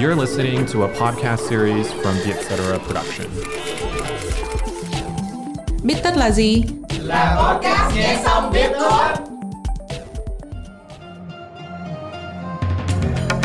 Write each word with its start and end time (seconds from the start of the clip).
You're 0.00 0.16
listening 0.16 0.66
to 0.66 0.84
a 0.84 0.88
podcast 0.88 1.48
series 1.48 1.92
from 1.92 2.14
the 2.24 2.32
Etc. 2.32 2.78
Production. 2.86 3.26
Biết 5.84 5.94
tất 6.02 6.16
là 6.16 6.30
gì? 6.30 6.62
Là 7.00 7.36
podcast 7.36 7.96
nghe 7.96 8.20
xong 8.24 8.52
biết 8.52 8.70
thôi. 8.80 9.04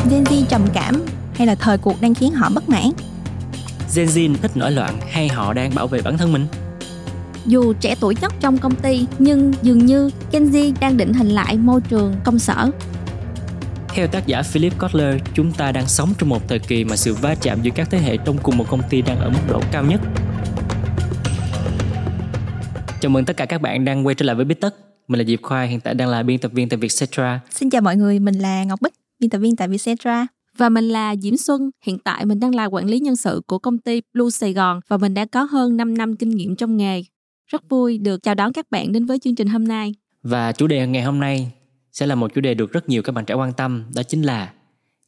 Gen 0.09 0.23
Z 0.23 0.45
trầm 0.49 0.67
cảm 0.73 1.05
hay 1.33 1.47
là 1.47 1.55
thời 1.55 1.77
cuộc 1.77 2.01
đang 2.01 2.13
khiến 2.15 2.33
họ 2.33 2.49
bất 2.49 2.69
mãn? 2.69 2.91
Gen 3.95 4.07
Z 4.07 4.35
thích 4.41 4.57
nổi 4.57 4.71
loạn 4.71 4.99
hay 5.11 5.27
họ 5.27 5.53
đang 5.53 5.75
bảo 5.75 5.87
vệ 5.87 6.01
bản 6.01 6.17
thân 6.17 6.33
mình? 6.33 6.47
Dù 7.45 7.73
trẻ 7.73 7.95
tuổi 7.99 8.15
nhất 8.21 8.33
trong 8.39 8.57
công 8.57 8.75
ty 8.75 9.05
nhưng 9.19 9.53
dường 9.61 9.85
như 9.85 10.09
Gen 10.31 10.45
Z 10.45 10.73
đang 10.79 10.97
định 10.97 11.13
hình 11.13 11.29
lại 11.29 11.57
môi 11.57 11.81
trường 11.81 12.15
công 12.23 12.39
sở. 12.39 12.71
Theo 13.95 14.07
tác 14.07 14.27
giả 14.27 14.41
Philip 14.41 14.79
Kotler, 14.79 15.21
chúng 15.33 15.51
ta 15.51 15.71
đang 15.71 15.87
sống 15.87 16.09
trong 16.17 16.29
một 16.29 16.47
thời 16.47 16.59
kỳ 16.59 16.83
mà 16.83 16.95
sự 16.95 17.13
va 17.13 17.35
chạm 17.41 17.59
giữa 17.61 17.71
các 17.75 17.87
thế 17.91 17.97
hệ 17.97 18.17
trong 18.17 18.37
cùng 18.43 18.57
một 18.57 18.65
công 18.69 18.81
ty 18.89 19.01
đang 19.01 19.19
ở 19.19 19.29
mức 19.29 19.39
độ 19.49 19.61
cao 19.71 19.85
nhất. 19.85 20.01
Chào 23.01 23.09
mừng 23.09 23.25
tất 23.25 23.37
cả 23.37 23.45
các 23.45 23.61
bạn 23.61 23.85
đang 23.85 24.05
quay 24.05 24.15
trở 24.15 24.25
lại 24.25 24.35
với 24.35 24.45
Bít 24.45 24.61
Tất. 24.61 24.75
Mình 25.07 25.19
là 25.19 25.25
Diệp 25.25 25.41
Khoa, 25.41 25.63
hiện 25.63 25.79
tại 25.79 25.93
đang 25.93 26.09
là 26.09 26.23
biên 26.23 26.39
tập 26.39 26.51
viên 26.53 26.69
tại 26.69 26.77
Vietcetera. 26.77 27.39
Xin 27.49 27.69
chào 27.69 27.81
mọi 27.81 27.95
người, 27.95 28.19
mình 28.19 28.35
là 28.35 28.63
Ngọc 28.63 28.81
Bích, 28.81 28.93
biên 29.19 29.29
tập 29.29 29.37
viên 29.37 29.55
tại 29.55 29.67
Vietcetera. 29.67 30.27
Và 30.57 30.69
mình 30.69 30.89
là 30.89 31.15
Diễm 31.15 31.37
Xuân, 31.37 31.69
hiện 31.85 31.99
tại 31.99 32.25
mình 32.25 32.39
đang 32.39 32.55
là 32.55 32.65
quản 32.65 32.85
lý 32.85 32.99
nhân 32.99 33.15
sự 33.15 33.41
của 33.47 33.59
công 33.59 33.77
ty 33.77 34.01
Blue 34.13 34.29
Sài 34.29 34.53
Gòn 34.53 34.79
và 34.87 34.97
mình 34.97 35.13
đã 35.13 35.25
có 35.25 35.43
hơn 35.43 35.77
5 35.77 35.97
năm 35.97 36.15
kinh 36.15 36.29
nghiệm 36.29 36.55
trong 36.55 36.77
nghề. 36.77 37.03
Rất 37.47 37.69
vui 37.69 37.97
được 37.97 38.23
chào 38.23 38.35
đón 38.35 38.53
các 38.53 38.65
bạn 38.71 38.91
đến 38.91 39.05
với 39.05 39.19
chương 39.19 39.35
trình 39.35 39.47
hôm 39.47 39.67
nay. 39.67 39.95
Và 40.23 40.51
chủ 40.51 40.67
đề 40.67 40.87
ngày 40.87 41.03
hôm 41.03 41.19
nay 41.19 41.51
sẽ 41.95 42.05
là 42.05 42.15
một 42.15 42.33
chủ 42.35 42.41
đề 42.41 42.53
được 42.53 42.71
rất 42.71 42.89
nhiều 42.89 43.01
các 43.01 43.11
bạn 43.11 43.25
trẻ 43.25 43.33
quan 43.33 43.53
tâm, 43.53 43.83
đó 43.95 44.03
chính 44.03 44.21
là 44.21 44.51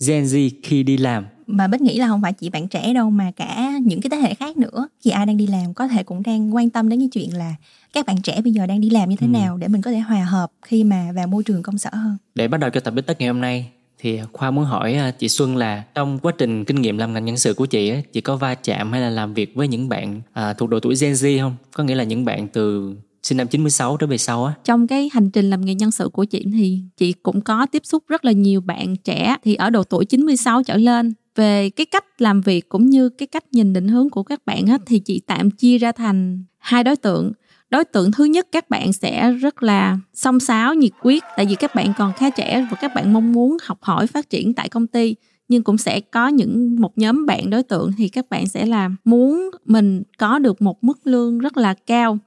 Gen 0.08 0.24
Z 0.24 0.50
khi 0.64 0.84
đi 0.84 0.98
làm. 0.98 1.26
Mà 1.48 1.68
Bích 1.68 1.82
nghĩ 1.82 2.00
là 2.00 2.08
không 2.08 2.22
phải 2.22 2.34
chỉ 2.34 2.50
bạn 2.50 2.68
trẻ 2.68 2.94
đâu 2.94 3.10
mà 3.10 3.32
cả 3.36 3.72
những 3.82 4.02
cái 4.02 4.10
thế 4.10 4.18
hệ 4.18 4.34
khác 4.34 4.58
nữa. 4.58 4.88
Khi 5.02 5.10
ai 5.10 5.26
đang 5.26 5.38
đi 5.38 5.48
làm 5.48 5.74
có 5.74 5.88
thể 5.88 6.04
cũng 6.04 6.24
đang 6.24 6.56
quan 6.56 6.70
tâm 6.70 6.90
đến 6.90 7.00
cái 7.00 7.10
chuyện 7.12 7.38
là 7.38 7.56
các 7.94 8.06
bạn 8.06 8.22
trẻ 8.22 8.42
bây 8.42 8.54
giờ 8.54 8.68
đang 8.68 8.82
đi 8.82 8.90
làm 8.90 9.10
như 9.10 9.16
thế 9.16 9.28
ừ. 9.28 9.32
nào 9.32 9.58
để 9.58 9.68
mình 9.68 9.82
có 9.82 9.92
thể 9.92 10.00
hòa 10.00 10.24
hợp 10.24 10.52
khi 10.62 10.84
mà 10.84 11.12
vào 11.16 11.28
môi 11.28 11.44
trường 11.44 11.64
công 11.64 11.78
sở 11.78 11.90
hơn. 11.94 12.18
Để 12.36 12.48
bắt 12.48 12.58
đầu 12.58 12.70
cho 12.70 12.80
tập 12.80 12.92
bích 12.92 13.06
tất 13.06 13.20
ngày 13.20 13.28
hôm 13.28 13.42
nay 13.42 13.70
thì 14.00 14.20
Khoa 14.34 14.52
muốn 14.52 14.66
hỏi 14.66 14.94
à, 14.94 15.12
chị 15.12 15.30
Xuân 15.30 15.58
là 15.58 15.84
trong 15.96 16.20
quá 16.20 16.34
trình 16.38 16.66
kinh 16.66 16.82
nghiệm 16.82 16.98
làm 16.98 17.14
ngành 17.14 17.26
nhân 17.26 17.38
sự 17.38 17.54
của 17.54 17.66
chị 17.66 17.94
chị 18.14 18.22
có 18.22 18.36
va 18.36 18.56
chạm 18.56 18.92
hay 18.92 19.02
là 19.02 19.10
làm 19.10 19.34
việc 19.34 19.56
với 19.56 19.68
những 19.68 19.90
bạn 19.90 20.22
à, 20.34 20.54
thuộc 20.54 20.70
độ 20.70 20.80
tuổi 20.80 20.96
Gen 21.02 21.14
Z 21.14 21.40
không? 21.40 21.56
Có 21.74 21.84
nghĩa 21.84 21.96
là 21.96 22.04
những 22.04 22.26
bạn 22.26 22.48
từ 22.48 22.96
sinh 23.24 23.38
năm 23.38 23.48
96 23.48 23.98
trở 23.98 24.08
về 24.08 24.18
sau 24.18 24.46
á. 24.46 24.54
Trong 24.64 24.88
cái 24.88 25.10
hành 25.14 25.30
trình 25.30 25.50
làm 25.50 25.66
nghề 25.66 25.76
nhân 25.76 25.92
sự 25.92 26.10
của 26.10 26.26
chị 26.26 26.46
thì 26.54 26.82
chị 26.98 27.14
cũng 27.14 27.42
có 27.42 27.66
tiếp 27.72 27.82
xúc 27.86 28.04
rất 28.08 28.26
là 28.26 28.32
nhiều 28.32 28.62
bạn 28.62 28.96
trẻ 28.96 29.36
thì 29.44 29.56
ở 29.56 29.70
độ 29.70 29.84
tuổi 29.84 30.06
96 30.06 30.64
trở 30.64 30.78
lên. 30.78 31.14
Về 31.36 31.70
cái 31.70 31.86
cách 31.86 32.22
làm 32.22 32.42
việc 32.42 32.70
cũng 32.70 32.90
như 32.90 33.10
cái 33.10 33.28
cách 33.28 33.44
nhìn 33.52 33.74
định 33.74 33.88
hướng 33.88 34.10
của 34.10 34.24
các 34.24 34.46
bạn 34.46 34.68
hết 34.68 34.82
thì 34.86 35.00
chị 35.00 35.22
tạm 35.28 35.52
chia 35.52 35.78
ra 35.78 35.92
thành 35.92 36.44
hai 36.58 36.84
đối 36.84 36.96
tượng. 36.96 37.32
Đối 37.70 37.86
tượng 37.86 38.12
thứ 38.12 38.26
nhất, 38.26 38.48
các 38.52 38.70
bạn 38.70 38.94
sẽ 38.94 39.32
rất 39.32 39.64
là 39.64 40.00
song 40.14 40.40
sáo 40.40 40.74
nhiệt 40.74 40.92
quyết 41.02 41.24
tại 41.38 41.46
vì 41.46 41.56
các 41.56 41.76
bạn 41.76 41.94
còn 41.98 42.14
khá 42.14 42.30
trẻ 42.30 42.68
và 42.72 42.78
các 42.82 42.92
bạn 42.96 43.14
mong 43.14 43.32
muốn 43.32 43.58
học 43.64 43.78
hỏi, 43.82 44.08
phát 44.08 44.30
triển 44.30 44.54
tại 44.54 44.70
công 44.70 44.88
ty. 44.88 45.16
Nhưng 45.48 45.64
cũng 45.64 45.78
sẽ 45.78 46.00
có 46.00 46.28
những 46.28 46.82
một 46.82 46.98
nhóm 46.98 47.26
bạn 47.26 47.50
đối 47.50 47.64
tượng 47.64 47.92
thì 47.98 48.10
các 48.10 48.30
bạn 48.30 48.48
sẽ 48.48 48.66
là 48.66 48.90
muốn 49.04 49.50
mình 49.66 50.04
có 50.18 50.40
được 50.40 50.62
một 50.62 50.84
mức 50.84 51.08
lương 51.08 51.40
rất 51.40 51.58
là 51.58 51.74
cao 51.74 52.18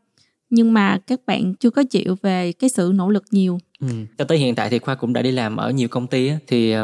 nhưng 0.50 0.72
mà 0.72 0.98
các 1.06 1.20
bạn 1.26 1.54
chưa 1.54 1.70
có 1.70 1.82
chịu 1.90 2.16
về 2.22 2.52
cái 2.52 2.70
sự 2.70 2.92
nỗ 2.94 3.10
lực 3.10 3.24
nhiều. 3.30 3.58
Ừ. 3.80 3.86
Cho 4.18 4.24
tới 4.24 4.38
hiện 4.38 4.54
tại 4.54 4.70
thì 4.70 4.78
khoa 4.78 4.94
cũng 4.94 5.12
đã 5.12 5.22
đi 5.22 5.30
làm 5.30 5.56
ở 5.56 5.70
nhiều 5.70 5.88
công 5.88 6.06
ty 6.06 6.28
á, 6.28 6.38
thì 6.46 6.74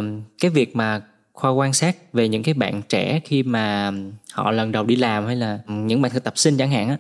cái 0.41 0.51
việc 0.51 0.77
mà 0.77 1.01
khoa 1.33 1.51
quan 1.51 1.73
sát 1.73 2.13
về 2.13 2.29
những 2.29 2.43
cái 2.43 2.55
bạn 2.55 2.83
trẻ 2.89 3.21
khi 3.25 3.43
mà 3.43 3.93
họ 4.33 4.51
lần 4.51 4.73
đầu 4.73 4.85
đi 4.85 4.97
làm 4.97 5.27
hay 5.27 5.37
là 5.37 5.59
những 5.69 6.03
bạn 6.03 6.13
thực 6.13 6.25
tập 6.25 6.33
sinh 6.37 6.57
chẳng 6.57 6.71
hạn 6.71 6.89
á 6.89 6.97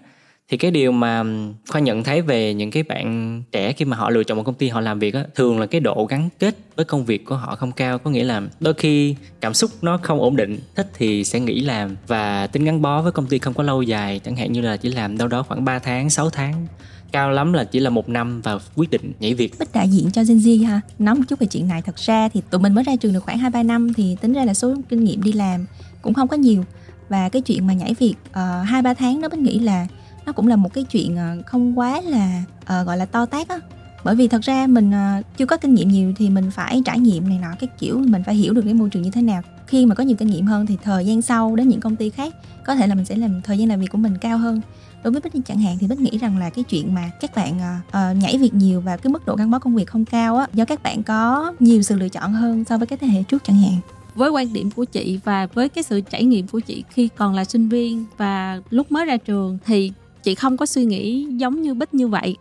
thì 0.48 0.56
cái 0.56 0.70
điều 0.70 0.92
mà 0.92 1.24
khoa 1.68 1.80
nhận 1.80 2.04
thấy 2.04 2.22
về 2.22 2.54
những 2.54 2.70
cái 2.70 2.82
bạn 2.82 3.42
trẻ 3.52 3.72
khi 3.72 3.84
mà 3.84 3.96
họ 3.96 4.10
lựa 4.10 4.24
chọn 4.24 4.36
một 4.36 4.42
công 4.42 4.54
ty 4.54 4.68
họ 4.68 4.80
làm 4.80 4.98
việc 4.98 5.14
á 5.14 5.24
thường 5.34 5.60
là 5.60 5.66
cái 5.66 5.80
độ 5.80 6.06
gắn 6.10 6.28
kết 6.38 6.56
với 6.76 6.84
công 6.84 7.04
việc 7.04 7.24
của 7.24 7.36
họ 7.36 7.56
không 7.56 7.72
cao. 7.72 7.98
Có 7.98 8.10
nghĩa 8.10 8.24
là 8.24 8.42
đôi 8.60 8.74
khi 8.74 9.14
cảm 9.40 9.54
xúc 9.54 9.70
nó 9.82 9.98
không 10.02 10.20
ổn 10.20 10.36
định 10.36 10.58
thích 10.74 10.90
thì 10.94 11.24
sẽ 11.24 11.40
nghỉ 11.40 11.60
làm. 11.60 11.96
Và 12.06 12.46
tính 12.46 12.64
gắn 12.64 12.82
bó 12.82 13.02
với 13.02 13.12
công 13.12 13.26
ty 13.26 13.38
không 13.38 13.54
có 13.54 13.62
lâu 13.62 13.82
dài 13.82 14.20
chẳng 14.24 14.36
hạn 14.36 14.52
như 14.52 14.60
là 14.60 14.76
chỉ 14.76 14.88
làm 14.88 15.18
đâu 15.18 15.28
đó 15.28 15.42
khoảng 15.42 15.64
3 15.64 15.78
tháng 15.78 16.10
6 16.10 16.30
tháng. 16.30 16.66
Cao 17.12 17.30
lắm 17.30 17.52
là 17.52 17.64
chỉ 17.64 17.80
là 17.80 17.90
một 17.90 18.08
năm 18.08 18.40
và 18.40 18.58
quyết 18.76 18.90
định 18.90 19.12
nhảy 19.20 19.34
việc. 19.34 19.52
Bích 19.58 19.72
đại 19.72 19.88
diện 19.88 20.10
cho 20.10 20.22
Gen 20.28 20.38
Z 20.38 20.66
ha. 20.66 20.80
Nói 20.98 21.14
một 21.14 21.22
chút 21.28 21.38
về 21.38 21.46
chuyện 21.46 21.68
này. 21.68 21.82
Thật 21.82 21.96
ra 21.96 22.28
thì 22.28 22.42
tụi 22.50 22.60
mình 22.60 22.74
mới 22.74 22.84
ra 22.84 22.96
trường 22.96 23.12
được 23.12 23.20
khoảng 23.20 23.38
hai 23.38 23.50
ba 23.50 23.62
năm 23.62 23.94
thì 23.94 24.16
tính 24.20 24.32
ra 24.32 24.44
là 24.44 24.54
số 24.54 24.74
kinh 24.88 25.04
nghiệm 25.04 25.22
đi 25.22 25.32
làm 25.32 25.66
cũng 26.02 26.14
không 26.14 26.28
có 26.28 26.36
nhiều. 26.36 26.64
Và 27.08 27.28
cái 27.28 27.42
chuyện 27.42 27.66
mà 27.66 27.72
nhảy 27.72 27.94
việc 27.94 28.14
ờ, 28.32 28.62
hai 28.62 28.80
uh, 28.80 28.84
ba 28.84 28.94
tháng 28.94 29.20
đó 29.20 29.28
Bích 29.28 29.40
nghĩ 29.40 29.58
là 29.58 29.86
nó 30.26 30.32
cũng 30.32 30.46
là 30.46 30.56
một 30.56 30.72
cái 30.72 30.84
chuyện 30.84 31.16
ờ, 31.16 31.36
không 31.46 31.78
quá 31.78 32.00
là 32.00 32.42
uh, 32.62 32.86
gọi 32.86 32.96
là 32.96 33.04
to 33.04 33.26
tát 33.26 33.48
á. 33.48 33.60
Bởi 34.04 34.16
vì 34.16 34.28
thật 34.28 34.42
ra 34.42 34.66
mình 34.66 34.90
uh, 34.90 35.24
chưa 35.36 35.46
có 35.46 35.56
kinh 35.56 35.74
nghiệm 35.74 35.88
nhiều 35.88 36.12
thì 36.16 36.30
mình 36.30 36.50
phải 36.50 36.82
trải 36.84 36.98
nghiệm 36.98 37.28
này 37.28 37.38
nọ 37.42 37.48
cái 37.58 37.68
kiểu 37.78 37.98
mình 37.98 38.22
phải 38.26 38.34
hiểu 38.34 38.52
được 38.52 38.62
cái 38.64 38.74
môi 38.74 38.90
trường 38.90 39.02
như 39.02 39.10
thế 39.10 39.22
nào. 39.22 39.42
Khi 39.66 39.86
mà 39.86 39.94
có 39.94 40.04
nhiều 40.04 40.16
kinh 40.16 40.28
nghiệm 40.28 40.46
hơn 40.46 40.66
thì 40.66 40.76
thời 40.82 41.06
gian 41.06 41.22
sau 41.22 41.56
đến 41.56 41.68
những 41.68 41.80
công 41.80 41.96
ty 41.96 42.10
khác 42.10 42.34
có 42.64 42.74
thể 42.74 42.86
là 42.86 42.94
mình 42.94 43.04
sẽ 43.04 43.16
làm 43.16 43.42
thời 43.42 43.58
gian 43.58 43.68
làm 43.68 43.80
việc 43.80 43.90
của 43.92 43.98
mình 43.98 44.18
cao 44.20 44.38
hơn. 44.38 44.60
Đối 45.02 45.12
với 45.12 45.20
bích 45.20 45.46
chẳng 45.46 45.58
hạn 45.58 45.76
thì 45.80 45.86
bích 45.86 46.00
nghĩ 46.00 46.18
rằng 46.18 46.38
là 46.38 46.50
cái 46.50 46.64
chuyện 46.64 46.94
mà 46.94 47.10
các 47.20 47.34
bạn 47.34 47.58
uh, 47.88 48.22
nhảy 48.22 48.38
việc 48.38 48.54
nhiều 48.54 48.80
và 48.80 48.96
cái 48.96 49.12
mức 49.12 49.26
độ 49.26 49.36
gắn 49.36 49.50
bó 49.50 49.58
công 49.58 49.74
việc 49.74 49.88
không 49.88 50.04
cao 50.04 50.36
á 50.36 50.46
do 50.52 50.64
các 50.64 50.82
bạn 50.82 51.02
có 51.02 51.52
nhiều 51.60 51.82
sự 51.82 51.96
lựa 51.96 52.08
chọn 52.08 52.32
hơn 52.32 52.64
so 52.64 52.78
với 52.78 52.86
cái 52.86 52.98
thế 52.98 53.06
hệ 53.06 53.22
trước 53.22 53.44
chẳng 53.44 53.56
hạn. 53.56 53.76
Với 54.14 54.30
quan 54.30 54.52
điểm 54.52 54.70
của 54.70 54.84
chị 54.84 55.20
và 55.24 55.46
với 55.46 55.68
cái 55.68 55.84
sự 55.84 56.00
trải 56.00 56.24
nghiệm 56.24 56.48
của 56.48 56.60
chị 56.60 56.84
khi 56.90 57.08
còn 57.16 57.34
là 57.34 57.44
sinh 57.44 57.68
viên 57.68 58.04
và 58.16 58.60
lúc 58.70 58.92
mới 58.92 59.04
ra 59.04 59.16
trường 59.16 59.58
thì 59.66 59.92
chị 60.26 60.34
không 60.34 60.56
có 60.56 60.66
suy 60.66 60.84
nghĩ 60.84 61.26
giống 61.30 61.62
như 61.62 61.74
bích 61.74 61.94
như 61.94 62.08
vậy 62.08 62.36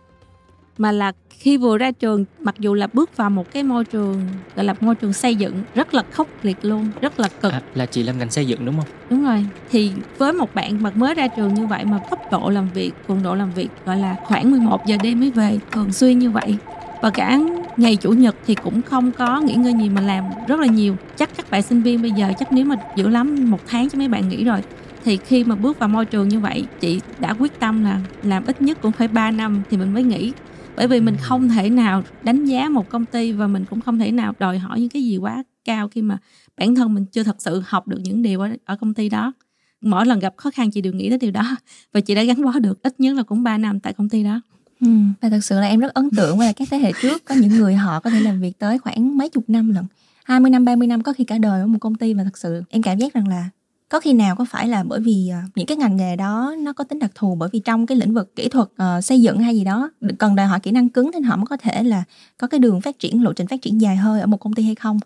mà 0.78 0.92
là 0.92 1.12
khi 1.30 1.56
vừa 1.56 1.78
ra 1.78 1.90
trường 1.90 2.24
mặc 2.40 2.54
dù 2.58 2.74
là 2.74 2.86
bước 2.92 3.16
vào 3.16 3.30
một 3.30 3.52
cái 3.52 3.62
môi 3.62 3.84
trường 3.84 4.20
gọi 4.56 4.64
là 4.64 4.74
môi 4.80 4.94
trường 4.94 5.12
xây 5.12 5.34
dựng 5.34 5.62
rất 5.74 5.94
là 5.94 6.02
khốc 6.12 6.28
liệt 6.42 6.56
luôn 6.62 6.88
rất 7.00 7.20
là 7.20 7.28
cực. 7.40 7.52
À, 7.52 7.62
là 7.74 7.86
chị 7.86 8.02
làm 8.02 8.18
ngành 8.18 8.30
xây 8.30 8.46
dựng 8.46 8.64
đúng 8.64 8.76
không? 8.76 8.86
Đúng 9.10 9.24
rồi. 9.24 9.46
Thì 9.70 9.92
với 10.18 10.32
một 10.32 10.54
bạn 10.54 10.82
mà 10.82 10.90
mới 10.94 11.14
ra 11.14 11.28
trường 11.28 11.54
như 11.54 11.66
vậy 11.66 11.84
mà 11.84 11.98
tốc 12.10 12.20
độ 12.32 12.50
làm 12.50 12.68
việc 12.74 12.92
cường 13.08 13.22
độ 13.22 13.34
làm 13.34 13.50
việc 13.52 13.68
gọi 13.84 13.96
là 13.96 14.16
khoảng 14.24 14.50
11 14.50 14.86
giờ 14.86 14.96
đêm 15.02 15.20
mới 15.20 15.30
về 15.30 15.58
thường 15.72 15.92
xuyên 15.92 16.18
như 16.18 16.30
vậy. 16.30 16.56
Và 17.02 17.10
cả 17.10 17.38
ngày 17.76 17.96
chủ 17.96 18.10
nhật 18.10 18.36
thì 18.46 18.54
cũng 18.54 18.82
không 18.82 19.12
có 19.12 19.40
nghỉ 19.40 19.54
ngơi 19.54 19.74
gì 19.80 19.88
mà 19.88 20.00
làm 20.00 20.24
rất 20.48 20.60
là 20.60 20.66
nhiều. 20.66 20.96
Chắc 21.16 21.30
các 21.36 21.50
bạn 21.50 21.62
sinh 21.62 21.82
viên 21.82 22.02
bây 22.02 22.10
giờ 22.10 22.32
chắc 22.38 22.52
nếu 22.52 22.64
mà 22.64 22.76
dữ 22.96 23.08
lắm 23.08 23.50
một 23.50 23.60
tháng 23.66 23.90
cho 23.90 23.98
mấy 23.98 24.08
bạn 24.08 24.28
nghỉ 24.28 24.44
rồi 24.44 24.60
thì 25.06 25.16
khi 25.16 25.44
mà 25.44 25.54
bước 25.54 25.78
vào 25.78 25.88
môi 25.88 26.04
trường 26.04 26.28
như 26.28 26.40
vậy 26.40 26.64
chị 26.80 27.00
đã 27.18 27.34
quyết 27.34 27.60
tâm 27.60 27.84
là 27.84 28.00
làm 28.22 28.44
ít 28.44 28.62
nhất 28.62 28.78
cũng 28.82 28.92
phải 28.92 29.08
3 29.08 29.30
năm 29.30 29.62
thì 29.70 29.76
mình 29.76 29.94
mới 29.94 30.02
nghỉ. 30.02 30.32
Bởi 30.76 30.88
vì 30.88 31.00
mình 31.00 31.16
không 31.20 31.48
thể 31.48 31.70
nào 31.70 32.02
đánh 32.22 32.44
giá 32.44 32.68
một 32.68 32.88
công 32.88 33.04
ty 33.04 33.32
và 33.32 33.46
mình 33.46 33.64
cũng 33.70 33.80
không 33.80 33.98
thể 33.98 34.12
nào 34.12 34.32
đòi 34.38 34.58
hỏi 34.58 34.80
những 34.80 34.88
cái 34.88 35.04
gì 35.04 35.16
quá 35.16 35.44
cao 35.64 35.88
khi 35.88 36.02
mà 36.02 36.18
bản 36.58 36.74
thân 36.74 36.94
mình 36.94 37.04
chưa 37.04 37.22
thật 37.22 37.36
sự 37.38 37.62
học 37.66 37.88
được 37.88 37.98
những 38.02 38.22
điều 38.22 38.40
ở, 38.40 38.48
ở 38.64 38.76
công 38.76 38.94
ty 38.94 39.08
đó. 39.08 39.32
Mỗi 39.80 40.06
lần 40.06 40.18
gặp 40.18 40.34
khó 40.36 40.50
khăn 40.50 40.70
chị 40.70 40.80
đều 40.80 40.92
nghĩ 40.92 41.08
tới 41.08 41.18
điều 41.18 41.30
đó 41.30 41.56
và 41.92 42.00
chị 42.00 42.14
đã 42.14 42.22
gắn 42.22 42.44
bó 42.44 42.52
được 42.58 42.82
ít 42.82 43.00
nhất 43.00 43.16
là 43.16 43.22
cũng 43.22 43.42
3 43.42 43.58
năm 43.58 43.80
tại 43.80 43.92
công 43.92 44.08
ty 44.08 44.22
đó. 44.22 44.40
Ừ, 44.80 44.88
và 45.20 45.28
thật 45.28 45.40
sự 45.42 45.60
là 45.60 45.66
em 45.66 45.80
rất 45.80 45.94
ấn 45.94 46.10
tượng 46.16 46.38
với 46.38 46.52
các 46.52 46.68
thế 46.70 46.78
hệ 46.78 46.92
trước 47.02 47.24
có 47.24 47.34
những 47.34 47.56
người 47.56 47.74
họ 47.74 48.00
có 48.00 48.10
thể 48.10 48.20
làm 48.20 48.40
việc 48.40 48.58
tới 48.58 48.78
khoảng 48.78 49.18
mấy 49.18 49.28
chục 49.28 49.44
năm 49.48 49.70
lận. 49.70 49.84
20 50.24 50.50
năm 50.50 50.64
30 50.64 50.88
năm 50.88 51.02
có 51.02 51.12
khi 51.12 51.24
cả 51.24 51.38
đời 51.38 51.60
ở 51.60 51.66
một 51.66 51.78
công 51.80 51.94
ty 51.94 52.14
và 52.14 52.24
thật 52.24 52.38
sự 52.38 52.62
em 52.68 52.82
cảm 52.82 52.98
giác 52.98 53.14
rằng 53.14 53.28
là 53.28 53.50
có 53.88 54.00
khi 54.00 54.12
nào 54.12 54.36
có 54.36 54.44
phải 54.44 54.68
là 54.68 54.82
bởi 54.82 55.00
vì 55.00 55.30
uh, 55.44 55.56
những 55.56 55.66
cái 55.66 55.76
ngành 55.76 55.96
nghề 55.96 56.16
đó 56.16 56.54
nó 56.58 56.72
có 56.72 56.84
tính 56.84 56.98
đặc 56.98 57.10
thù 57.14 57.34
bởi 57.34 57.48
vì 57.52 57.58
trong 57.58 57.86
cái 57.86 57.98
lĩnh 57.98 58.14
vực 58.14 58.36
kỹ 58.36 58.48
thuật 58.48 58.68
uh, 58.68 59.04
xây 59.04 59.20
dựng 59.20 59.38
hay 59.38 59.56
gì 59.56 59.64
đó 59.64 59.90
cần 60.18 60.36
đòi 60.36 60.46
hỏi 60.46 60.60
kỹ 60.60 60.70
năng 60.70 60.88
cứng 60.88 61.10
nên 61.10 61.22
họ 61.22 61.36
mới 61.36 61.46
có 61.46 61.56
thể 61.56 61.82
là 61.82 62.04
có 62.38 62.46
cái 62.46 62.60
đường 62.60 62.80
phát 62.80 62.98
triển 62.98 63.22
lộ 63.22 63.32
trình 63.32 63.46
phát 63.46 63.62
triển 63.62 63.80
dài 63.80 63.96
hơi 63.96 64.20
ở 64.20 64.26
một 64.26 64.36
công 64.36 64.52
ty 64.52 64.62
hay 64.62 64.74
không 64.74 64.98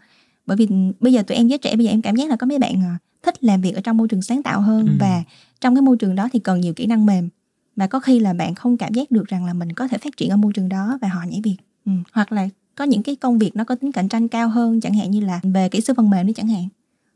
bởi 0.47 0.57
vì 0.57 0.69
bây 1.01 1.13
giờ 1.13 1.23
tụi 1.23 1.37
em 1.37 1.49
giới 1.49 1.59
trẻ 1.59 1.77
bây 1.77 1.87
giờ 1.87 1.91
em 1.91 2.03
cảm 2.03 2.17
giác 2.17 2.31
là 2.31 2.37
có 2.37 2.47
mấy 2.47 2.59
bạn 2.59 2.75
uh, 2.75 3.01
thích 3.23 3.45
làm 3.45 3.61
việc 3.61 3.75
ở 3.75 3.81
trong 3.81 3.97
môi 3.97 4.09
trường 4.09 4.23
sáng 4.23 4.43
tạo 4.43 4.61
hơn 4.61 4.87
ừ. 4.87 4.93
và 5.01 5.23
trong 5.61 5.75
cái 5.75 5.83
môi 5.83 5.97
trường 5.97 6.15
đó 6.15 6.29
thì 6.33 6.39
cần 6.39 6.61
nhiều 6.61 6.75
kỹ 6.75 6.87
năng 6.87 7.07
mềm 7.07 7.29
mà 7.77 7.87
có 7.87 8.01
khi 8.01 8.21
là 8.21 8.33
bạn 8.33 8.55
không 8.55 8.77
cảm 8.77 8.95
giác 8.95 9.11
được 9.11 9.27
rằng 9.27 9.45
là 9.45 9.53
mình 9.53 9.73
có 9.73 9.89
thể 9.89 9.99
phát 9.99 10.17
triển 10.17 10.31
ở 10.31 10.37
môi 10.37 10.53
trường 10.53 10.69
đó 10.69 10.99
và 11.03 11.09
họ 11.09 11.21
nhảy 11.29 11.41
việc 11.45 11.57
ừ. 11.87 11.93
hoặc 12.13 12.33
là 12.33 12.49
có 12.75 12.85
những 12.85 13.03
cái 13.03 13.17
công 13.17 13.39
việc 13.39 13.57
nó 13.57 13.65
có 13.65 13.75
tính 13.75 13.93
cạnh 13.93 14.09
tranh 14.09 14.29
cao 14.29 14.49
hơn 14.49 14.81
chẳng 14.81 14.95
hạn 14.95 15.11
như 15.11 15.21
là 15.21 15.41
về 15.43 15.69
kỹ 15.69 15.81
sư 15.81 15.95
phần 15.97 16.11
mềm 16.11 16.27
đi 16.27 16.33
chẳng 16.33 16.49
hạn 16.49 16.69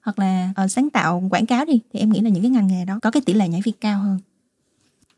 hoặc 0.05 0.19
là 0.19 0.53
uh, 0.65 0.71
sáng 0.71 0.91
tạo 0.91 1.23
quảng 1.31 1.47
cáo 1.47 1.65
đi 1.65 1.81
thì 1.93 2.01
em 2.01 2.12
nghĩ 2.12 2.21
là 2.21 2.29
những 2.31 2.43
cái 2.43 2.51
ngành 2.51 2.67
nghề 2.67 2.85
đó 2.85 2.99
có 3.03 3.11
cái 3.11 3.21
tỷ 3.27 3.33
lệ 3.33 3.49
nhảy 3.49 3.61
việc 3.65 3.81
cao 3.81 3.99
hơn. 3.99 4.19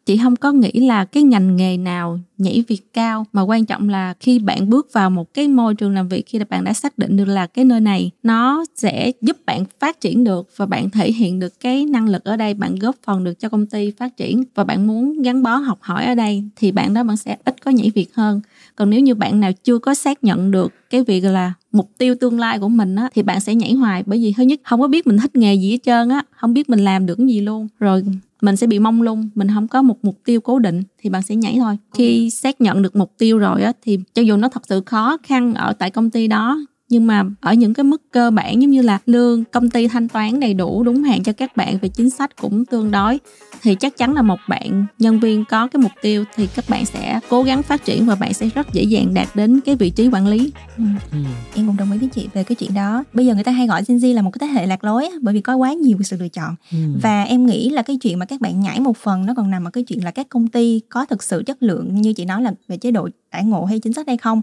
Chị 0.07 0.17
không 0.23 0.37
có 0.37 0.53
nghĩ 0.53 0.71
là 0.73 1.05
cái 1.05 1.23
ngành 1.23 1.57
nghề 1.57 1.77
nào 1.77 2.21
nhảy 2.39 2.65
việc 2.69 2.93
cao 2.93 3.27
mà 3.33 3.43
quan 3.43 3.67
trọng 3.67 3.89
là 3.89 4.15
khi 4.21 4.39
bạn 4.39 4.71
bước 4.71 4.93
vào 4.93 5.11
một 5.11 5.35
cái 5.35 5.49
môi 5.49 5.75
trường 5.75 5.95
làm 5.95 6.09
việc 6.09 6.27
khi 6.27 6.39
bạn 6.51 6.65
đã 6.65 6.73
xác 6.73 6.99
định 6.99 7.17
được 7.17 7.25
là 7.25 7.47
cái 7.47 7.65
nơi 7.65 7.81
này 7.81 8.11
nó 8.23 8.65
sẽ 8.77 9.13
giúp 9.21 9.37
bạn 9.47 9.65
phát 9.81 10.01
triển 10.01 10.25
được 10.25 10.49
và 10.57 10.67
bạn 10.67 10.91
thể 10.91 11.13
hiện 11.13 11.39
được 11.39 11.61
cái 11.61 11.87
năng 11.87 12.09
lực 12.09 12.25
ở 12.25 12.37
đây 12.37 12.55
bạn 12.55 12.77
góp 12.77 12.97
phần 13.03 13.25
được 13.25 13.41
cho 13.41 13.49
công 13.49 13.67
ty 13.67 13.91
phát 13.91 14.17
triển 14.17 14.45
và 14.55 14.65
bạn 14.65 14.87
muốn 14.87 15.23
gắn 15.23 15.43
bó 15.43 15.57
học 15.57 15.79
hỏi 15.81 16.05
ở 16.05 16.15
đây 16.15 16.45
thì 16.57 16.73
bạn 16.73 16.95
đó 16.95 17.03
bạn 17.03 17.17
sẽ 17.17 17.37
ít 17.45 17.65
có 17.65 17.71
nhảy 17.71 17.91
việc 17.95 18.15
hơn 18.15 18.41
còn 18.77 18.91
nếu 18.91 19.01
như 19.01 19.15
bạn 19.15 19.41
nào 19.41 19.53
chưa 19.65 19.79
có 19.79 19.95
xác 19.95 20.25
nhận 20.25 20.51
được 20.51 20.73
cái 20.91 21.05
việc 21.05 21.21
là 21.21 21.53
mục 21.73 21.91
tiêu 21.99 22.15
tương 22.21 22.41
lai 22.41 22.59
của 22.59 22.69
mình 22.69 22.97
á, 22.97 23.09
thì 23.15 23.23
bạn 23.23 23.41
sẽ 23.41 23.55
nhảy 23.55 23.73
hoài. 23.73 24.03
Bởi 24.07 24.19
vì 24.19 24.33
thứ 24.37 24.43
nhất, 24.43 24.61
không 24.65 24.81
có 24.81 24.89
biết 24.89 25.07
mình 25.07 25.19
thích 25.19 25.37
nghề 25.37 25.55
gì 25.55 25.71
hết 25.71 25.79
trơn 25.83 26.09
á, 26.09 26.23
không 26.31 26.55
biết 26.55 26.71
mình 26.71 26.81
làm 26.81 27.07
được 27.07 27.15
cái 27.15 27.27
gì 27.27 27.41
luôn. 27.41 27.69
Rồi 27.79 28.05
mình 28.43 28.57
sẽ 28.57 28.67
bị 28.67 28.79
mông 28.79 29.03
lung, 29.03 29.29
mình 29.35 29.49
không 29.55 29.69
có 29.69 29.83
một 29.83 29.97
mục 30.03 30.19
tiêu 30.25 30.41
cố 30.41 30.59
định, 30.59 30.83
thì 30.99 31.11
bạn 31.11 31.23
sẽ 31.23 31.37
nhảy 31.37 31.57
thôi. 31.59 31.77
Khi 31.95 32.31
xác 32.31 32.61
nhận 32.61 32.83
được 32.83 32.97
mục 32.97 33.13
tiêu 33.19 33.39
rồi 33.39 33.63
á, 33.63 33.73
thì 33.83 33.99
cho 34.15 34.23
dù 34.23 34.37
nó 34.37 34.49
thật 34.49 34.63
sự 34.67 34.83
khó 34.87 35.17
khăn 35.23 35.55
ở 35.55 35.73
tại 35.73 35.91
công 35.91 36.11
ty 36.11 36.29
đó 36.29 36.59
nhưng 36.89 37.07
mà 37.07 37.25
ở 37.41 37.55
những 37.55 37.75
cái 37.75 37.85
mức 37.85 38.03
cơ 38.13 38.31
bản 38.31 38.63
giống 38.63 38.71
như 38.71 38.83
là 38.83 38.99
lương 39.07 39.45
công 39.45 39.71
ty 39.71 39.89
thanh 39.89 40.09
toán 40.09 40.41
đầy 40.41 40.55
đủ 40.55 40.83
đúng 40.83 41.03
hạn 41.03 41.23
cho 41.23 41.33
các 41.33 41.57
bạn 41.57 41.79
về 41.83 41.89
chính 41.89 42.11
sách 42.11 42.37
cũng 42.37 42.65
tương 42.65 42.91
đối 42.91 43.19
thì 43.63 43.75
chắc 43.75 43.97
chắn 43.97 44.15
là 44.15 44.23
một 44.23 44.39
bạn 44.49 44.87
nhân 44.99 45.21
viên 45.21 45.45
có 45.45 45.67
cái 45.67 45.83
mục 45.83 45.93
tiêu 46.03 46.25
thì 46.37 46.47
các 46.47 46.65
bạn 46.69 46.87
sẽ 46.87 47.21
cố 47.29 47.43
gắng 47.43 47.63
phát 47.63 47.85
triển 47.85 48.07
và 48.07 48.15
bạn 48.15 48.35
sẽ 48.35 48.49
rất 48.55 48.73
dễ 48.73 48.83
dàng 48.83 49.15
đạt 49.15 49.29
đến 49.35 49.61
cái 49.61 49.77
vị 49.77 49.91
trí 49.91 50.09
quản 50.09 50.27
lý 50.27 50.53
ừ. 50.77 50.85
Ừ. 51.13 51.19
em 51.55 51.67
cũng 51.67 51.77
đồng 51.77 51.93
ý 51.93 51.99
với 51.99 52.09
chị 52.09 52.29
về 52.33 52.45
cái 52.45 52.57
chuyện 52.57 52.75
đó 52.75 53.05
bây 53.13 53.27
giờ 53.27 53.35
người 53.35 53.45
ta 53.45 53.53
hay 53.53 53.67
gọi 53.67 53.83
Gen 53.89 53.99
Z 53.99 54.15
là 54.15 54.23
một 54.23 54.31
cái 54.31 54.49
thế 54.49 54.55
hệ 54.55 54.67
lạc 54.67 54.85
lối 54.85 55.09
bởi 55.23 55.35
vì 55.35 55.41
có 55.41 55.57
quá 55.57 55.73
nhiều 55.73 55.99
sự 56.05 56.17
lựa 56.21 56.29
chọn 56.29 56.55
ừ. 56.73 56.79
và 57.03 57.23
em 57.23 57.47
nghĩ 57.47 57.71
là 57.71 57.83
cái 57.83 57.97
chuyện 57.97 58.19
mà 58.19 58.27
các 58.27 58.41
bạn 58.41 58.61
nhảy 58.61 58.81
một 58.81 58.97
phần 58.97 59.27
nó 59.27 59.35
còn 59.37 59.51
nằm 59.51 59.65
ở 59.65 59.71
cái 59.71 59.85
chuyện 59.85 60.05
là 60.05 60.11
các 60.11 60.29
công 60.29 60.49
ty 60.49 60.81
có 60.89 61.07
thực 61.07 61.23
sự 61.23 61.43
chất 61.47 61.63
lượng 61.63 62.01
như 62.01 62.13
chị 62.13 62.25
nói 62.25 62.43
là 62.43 62.53
về 62.69 62.77
chế 62.77 62.91
độ 62.91 63.09
đãi 63.33 63.45
ngộ 63.45 63.65
hay 63.65 63.79
chính 63.79 63.93
sách 63.93 64.07
hay 64.07 64.17
không 64.17 64.43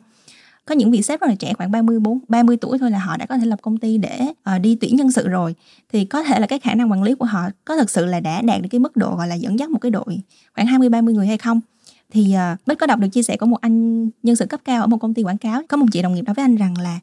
có 0.65 0.75
những 0.75 0.91
vị 0.91 1.01
sếp 1.01 1.21
rất 1.21 1.27
là 1.27 1.35
trẻ 1.35 1.53
khoảng 1.53 1.71
34 1.71 2.19
30 2.27 2.57
tuổi 2.57 2.77
thôi 2.79 2.91
là 2.91 2.99
họ 2.99 3.17
đã 3.17 3.25
có 3.25 3.37
thể 3.37 3.45
lập 3.45 3.59
công 3.61 3.77
ty 3.77 3.97
để 3.97 4.21
uh, 4.55 4.61
đi 4.61 4.75
tuyển 4.75 4.95
nhân 4.95 5.11
sự 5.11 5.27
rồi. 5.27 5.55
Thì 5.93 6.05
có 6.05 6.23
thể 6.23 6.39
là 6.39 6.47
cái 6.47 6.59
khả 6.59 6.75
năng 6.75 6.91
quản 6.91 7.03
lý 7.03 7.15
của 7.15 7.25
họ 7.25 7.49
có 7.65 7.75
thực 7.75 7.89
sự 7.89 8.05
là 8.05 8.19
đã 8.19 8.41
đạt 8.41 8.61
được 8.61 8.67
cái 8.71 8.79
mức 8.79 8.97
độ 8.97 9.15
gọi 9.15 9.27
là 9.27 9.35
dẫn 9.35 9.59
dắt 9.59 9.69
một 9.69 9.79
cái 9.79 9.91
đội 9.91 10.21
khoảng 10.55 10.67
20 10.67 10.89
30 10.89 11.13
người 11.13 11.27
hay 11.27 11.37
không? 11.37 11.61
Thì 12.11 12.35
uh, 12.53 12.67
Bích 12.67 12.79
có 12.79 12.87
đọc 12.87 12.99
được 12.99 13.07
chia 13.07 13.23
sẻ 13.23 13.37
của 13.37 13.45
một 13.45 13.61
anh 13.61 14.09
nhân 14.23 14.35
sự 14.35 14.45
cấp 14.45 14.61
cao 14.65 14.81
ở 14.81 14.87
một 14.87 14.97
công 14.97 15.13
ty 15.13 15.23
quảng 15.23 15.37
cáo 15.37 15.61
có 15.69 15.77
một 15.77 15.85
chị 15.91 16.01
đồng 16.01 16.15
nghiệp 16.15 16.21
nói 16.21 16.33
với 16.33 16.43
anh 16.43 16.55
rằng 16.55 16.77
là 16.77 16.99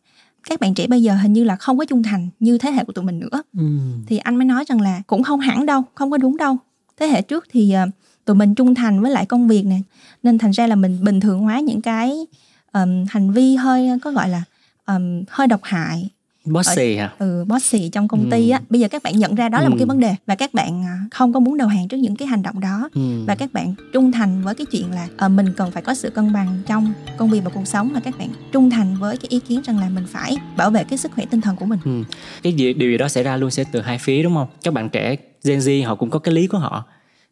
các 0.48 0.60
bạn 0.60 0.74
trẻ 0.74 0.86
bây 0.86 1.02
giờ 1.02 1.14
hình 1.14 1.32
như 1.32 1.44
là 1.44 1.56
không 1.56 1.78
có 1.78 1.84
trung 1.84 2.02
thành 2.02 2.28
như 2.40 2.58
thế 2.58 2.70
hệ 2.70 2.84
của 2.84 2.92
tụi 2.92 3.04
mình 3.04 3.20
nữa. 3.20 3.42
Ừ. 3.58 3.64
thì 4.06 4.18
anh 4.18 4.36
mới 4.36 4.44
nói 4.44 4.64
rằng 4.68 4.80
là 4.80 5.02
cũng 5.06 5.22
không 5.22 5.40
hẳn 5.40 5.66
đâu 5.66 5.82
không 5.94 6.10
có 6.10 6.16
đúng 6.16 6.36
đâu. 6.36 6.56
Thế 6.96 7.06
hệ 7.06 7.22
trước 7.22 7.46
thì 7.50 7.74
uh, 7.84 7.90
tụi 8.24 8.36
mình 8.36 8.54
trung 8.54 8.74
thành 8.74 9.02
với 9.02 9.10
lại 9.10 9.26
công 9.26 9.48
việc 9.48 9.66
nè 9.66 9.78
nên 10.22 10.38
thành 10.38 10.50
ra 10.50 10.66
là 10.66 10.76
mình 10.76 11.04
bình 11.04 11.20
thường 11.20 11.40
hóa 11.40 11.60
những 11.60 11.82
cái 11.82 12.26
um, 12.72 13.05
hành 13.08 13.31
vi 13.31 13.55
hơi 13.56 13.90
có 14.02 14.11
gọi 14.11 14.28
là 14.28 14.43
um, 14.87 15.25
hơi 15.28 15.46
độc 15.46 15.61
hại 15.62 16.08
bossy 16.44 16.96
hả? 16.96 17.12
Ừ, 17.19 17.44
bossy 17.49 17.88
trong 17.88 18.08
công 18.08 18.20
ừ. 18.20 18.28
ty 18.31 18.50
á. 18.50 18.61
Bây 18.70 18.81
giờ 18.81 18.88
các 18.88 19.02
bạn 19.02 19.19
nhận 19.19 19.34
ra 19.34 19.49
đó 19.49 19.61
là 19.61 19.69
một 19.69 19.76
cái 19.78 19.84
ừ. 19.84 19.87
vấn 19.87 20.00
đề 20.00 20.14
và 20.26 20.34
các 20.34 20.55
bạn 20.55 20.84
à, 20.84 20.99
không 21.11 21.32
có 21.32 21.40
muốn 21.40 21.56
đầu 21.56 21.69
hàng 21.69 21.88
trước 21.88 21.96
những 21.96 22.17
cái 22.17 22.28
hành 22.28 22.43
động 22.43 22.61
đó 22.61 22.88
ừ. 22.94 23.25
và 23.26 23.34
các 23.34 23.52
bạn 23.52 23.75
trung 23.93 24.12
thành 24.12 24.43
với 24.43 24.55
cái 24.55 24.67
chuyện 24.72 24.90
là 24.90 25.08
uh, 25.26 25.31
mình 25.31 25.52
cần 25.56 25.70
phải 25.70 25.82
có 25.82 25.94
sự 25.94 26.11
cân 26.11 26.32
bằng 26.32 26.61
trong 26.67 26.93
công 27.17 27.31
việc 27.31 27.40
và 27.44 27.50
cuộc 27.55 27.67
sống 27.67 27.90
và 27.94 28.00
các 28.00 28.19
bạn 28.19 28.28
trung 28.52 28.70
thành 28.70 28.94
với 28.94 29.16
cái 29.16 29.26
ý 29.28 29.40
kiến 29.40 29.61
rằng 29.64 29.78
là 29.78 29.88
mình 29.88 30.05
phải 30.08 30.37
bảo 30.56 30.70
vệ 30.70 30.84
cái 30.84 30.99
sức 30.99 31.12
khỏe 31.12 31.25
tinh 31.31 31.40
thần 31.40 31.56
của 31.56 31.66
mình. 31.66 31.78
Ừ. 31.84 32.02
Cái 32.43 32.52
gì 32.52 32.73
điều 32.73 32.90
gì 32.90 32.99
đó 32.99 33.08
xảy 33.08 33.25
ra 33.25 33.37
luôn 33.37 33.50
sẽ 33.50 33.64
từ 33.73 33.81
hai 33.81 33.99
phía 33.99 34.23
đúng 34.23 34.34
không? 34.34 34.49
Các 34.62 34.75
bạn 34.75 34.88
trẻ 34.88 35.16
Gen 35.44 35.58
Z 35.58 35.87
họ 35.87 35.94
cũng 35.94 36.11
có 36.11 36.19
cái 36.19 36.34
lý 36.34 36.46
của 36.46 36.58
họ 36.58 36.84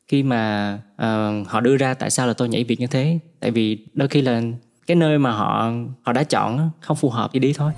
khi 0.08 0.22
mà 0.22 0.74
uh, 1.02 1.48
họ 1.48 1.60
đưa 1.60 1.76
ra 1.76 1.94
tại 1.94 2.10
sao 2.10 2.26
là 2.26 2.32
tôi 2.32 2.48
nhảy 2.48 2.64
việc 2.64 2.80
như 2.80 2.86
thế 2.86 3.18
tại 3.40 3.50
vì 3.50 3.78
đôi 3.94 4.08
khi 4.08 4.22
là 4.22 4.42
cái 4.88 4.96
nơi 4.96 5.18
mà 5.18 5.30
họ 5.30 5.72
họ 6.02 6.12
đã 6.12 6.24
chọn 6.24 6.70
không 6.80 6.96
phù 6.96 7.10
hợp 7.10 7.30
thì 7.32 7.40
đi 7.40 7.52
thôi. 7.52 7.72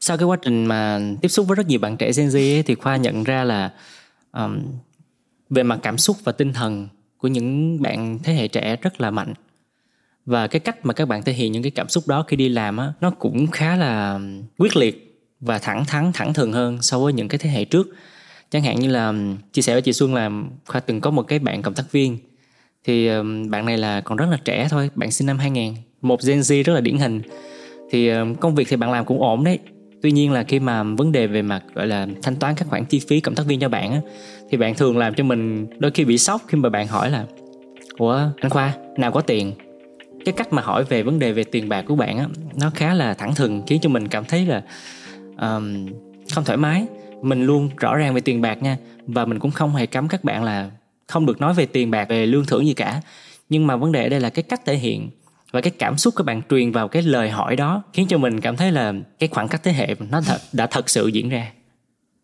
Sau 0.00 0.16
cái 0.16 0.24
quá 0.24 0.36
trình 0.42 0.66
mà 0.66 1.00
tiếp 1.20 1.28
xúc 1.28 1.46
với 1.48 1.56
rất 1.56 1.66
nhiều 1.66 1.78
bạn 1.80 1.96
trẻ 1.96 2.10
Gen 2.16 2.28
Z 2.28 2.56
ấy, 2.56 2.62
thì 2.62 2.74
khoa 2.74 2.96
nhận 2.96 3.24
ra 3.24 3.44
là 3.44 3.72
um, 4.32 4.58
về 5.50 5.62
mặt 5.62 5.78
cảm 5.82 5.98
xúc 5.98 6.16
và 6.24 6.32
tinh 6.32 6.52
thần 6.52 6.88
của 7.18 7.28
những 7.28 7.82
bạn 7.82 8.18
thế 8.22 8.34
hệ 8.34 8.48
trẻ 8.48 8.76
rất 8.76 9.00
là 9.00 9.10
mạnh. 9.10 9.34
Và 10.26 10.46
cái 10.46 10.60
cách 10.60 10.86
mà 10.86 10.94
các 10.94 11.08
bạn 11.08 11.22
thể 11.22 11.32
hiện 11.32 11.52
những 11.52 11.62
cái 11.62 11.70
cảm 11.70 11.88
xúc 11.88 12.04
đó 12.06 12.24
khi 12.28 12.36
đi 12.36 12.48
làm 12.48 12.76
á 12.76 12.92
nó 13.00 13.10
cũng 13.10 13.46
khá 13.46 13.76
là 13.76 14.20
quyết 14.58 14.76
liệt 14.76 15.22
và 15.40 15.58
thẳng 15.58 15.84
thắn 15.84 16.12
thẳng 16.12 16.34
thừng 16.34 16.52
hơn 16.52 16.82
so 16.82 16.98
với 16.98 17.12
những 17.12 17.28
cái 17.28 17.38
thế 17.38 17.50
hệ 17.50 17.64
trước 17.64 17.86
chẳng 18.52 18.62
hạn 18.62 18.80
như 18.80 18.88
là 18.88 19.14
chia 19.52 19.62
sẻ 19.62 19.72
với 19.72 19.82
chị 19.82 19.92
Xuân 19.92 20.14
là 20.14 20.30
Khoa 20.66 20.80
từng 20.80 21.00
có 21.00 21.10
một 21.10 21.22
cái 21.22 21.38
bạn 21.38 21.62
cộng 21.62 21.74
tác 21.74 21.92
viên. 21.92 22.18
Thì 22.84 23.08
bạn 23.50 23.66
này 23.66 23.78
là 23.78 24.00
còn 24.00 24.18
rất 24.18 24.26
là 24.30 24.38
trẻ 24.44 24.66
thôi 24.70 24.90
bạn 24.94 25.10
sinh 25.10 25.26
năm 25.26 25.38
2000 25.38 25.74
một 26.02 26.20
Gen 26.26 26.40
Z 26.40 26.62
rất 26.62 26.72
là 26.72 26.80
điển 26.80 26.98
hình. 26.98 27.22
Thì 27.90 28.10
công 28.40 28.54
việc 28.54 28.66
thì 28.68 28.76
bạn 28.76 28.92
làm 28.92 29.04
cũng 29.04 29.22
ổn 29.22 29.44
đấy. 29.44 29.58
Tuy 30.02 30.12
nhiên 30.12 30.32
là 30.32 30.42
khi 30.42 30.60
mà 30.60 30.82
vấn 30.82 31.12
đề 31.12 31.26
về 31.26 31.42
mặt 31.42 31.62
gọi 31.74 31.86
là 31.86 32.06
thanh 32.22 32.36
toán 32.36 32.54
các 32.54 32.68
khoản 32.68 32.84
chi 32.84 33.00
phí 33.08 33.20
cộng 33.20 33.34
tác 33.34 33.46
viên 33.46 33.60
cho 33.60 33.68
bạn 33.68 33.92
á 33.92 34.00
thì 34.50 34.56
bạn 34.56 34.74
thường 34.74 34.98
làm 34.98 35.14
cho 35.14 35.24
mình 35.24 35.66
đôi 35.78 35.90
khi 35.90 36.04
bị 36.04 36.18
sốc 36.18 36.42
khi 36.48 36.58
mà 36.58 36.68
bạn 36.68 36.86
hỏi 36.86 37.10
là 37.10 37.24
ủa 37.98 38.20
anh 38.40 38.50
khoa 38.50 38.74
nào 38.96 39.12
có 39.12 39.20
tiền? 39.20 39.52
Cái 40.24 40.32
cách 40.36 40.52
mà 40.52 40.62
hỏi 40.62 40.84
về 40.84 41.02
vấn 41.02 41.18
đề 41.18 41.32
về 41.32 41.44
tiền 41.44 41.68
bạc 41.68 41.84
của 41.88 41.94
bạn 41.94 42.18
á 42.18 42.26
nó 42.60 42.70
khá 42.74 42.94
là 42.94 43.14
thẳng 43.14 43.34
thừng 43.34 43.62
khiến 43.66 43.80
cho 43.82 43.88
mình 43.88 44.08
cảm 44.08 44.24
thấy 44.24 44.46
là 44.46 44.62
um, 45.40 45.86
không 46.32 46.44
thoải 46.44 46.58
mái. 46.58 46.86
Mình 47.22 47.46
luôn 47.46 47.70
rõ 47.76 47.96
ràng 47.96 48.14
về 48.14 48.20
tiền 48.20 48.40
bạc 48.40 48.62
nha. 48.62 48.76
Và 49.06 49.24
mình 49.24 49.38
cũng 49.38 49.50
không 49.50 49.74
hề 49.74 49.86
cấm 49.86 50.08
các 50.08 50.24
bạn 50.24 50.44
là 50.44 50.70
không 51.08 51.26
được 51.26 51.40
nói 51.40 51.54
về 51.54 51.66
tiền 51.66 51.90
bạc, 51.90 52.08
về 52.08 52.26
lương 52.26 52.46
thưởng 52.46 52.66
gì 52.66 52.74
cả. 52.74 53.00
Nhưng 53.48 53.66
mà 53.66 53.76
vấn 53.76 53.92
đề 53.92 54.02
ở 54.02 54.08
đây 54.08 54.20
là 54.20 54.30
cái 54.30 54.42
cách 54.42 54.60
thể 54.64 54.76
hiện 54.76 55.10
và 55.52 55.60
cái 55.60 55.72
cảm 55.78 55.98
xúc 55.98 56.14
các 56.16 56.24
bạn 56.26 56.42
truyền 56.50 56.72
vào 56.72 56.88
cái 56.88 57.02
lời 57.02 57.30
hỏi 57.30 57.56
đó 57.56 57.82
khiến 57.92 58.06
cho 58.08 58.18
mình 58.18 58.40
cảm 58.40 58.56
thấy 58.56 58.72
là 58.72 58.92
cái 59.18 59.28
khoảng 59.28 59.48
cách 59.48 59.62
thế 59.62 59.72
hệ 59.72 59.94
nó 60.10 60.20
thật, 60.20 60.38
đã 60.52 60.66
thật 60.66 60.90
sự 60.90 61.06
diễn 61.06 61.28
ra. 61.28 61.52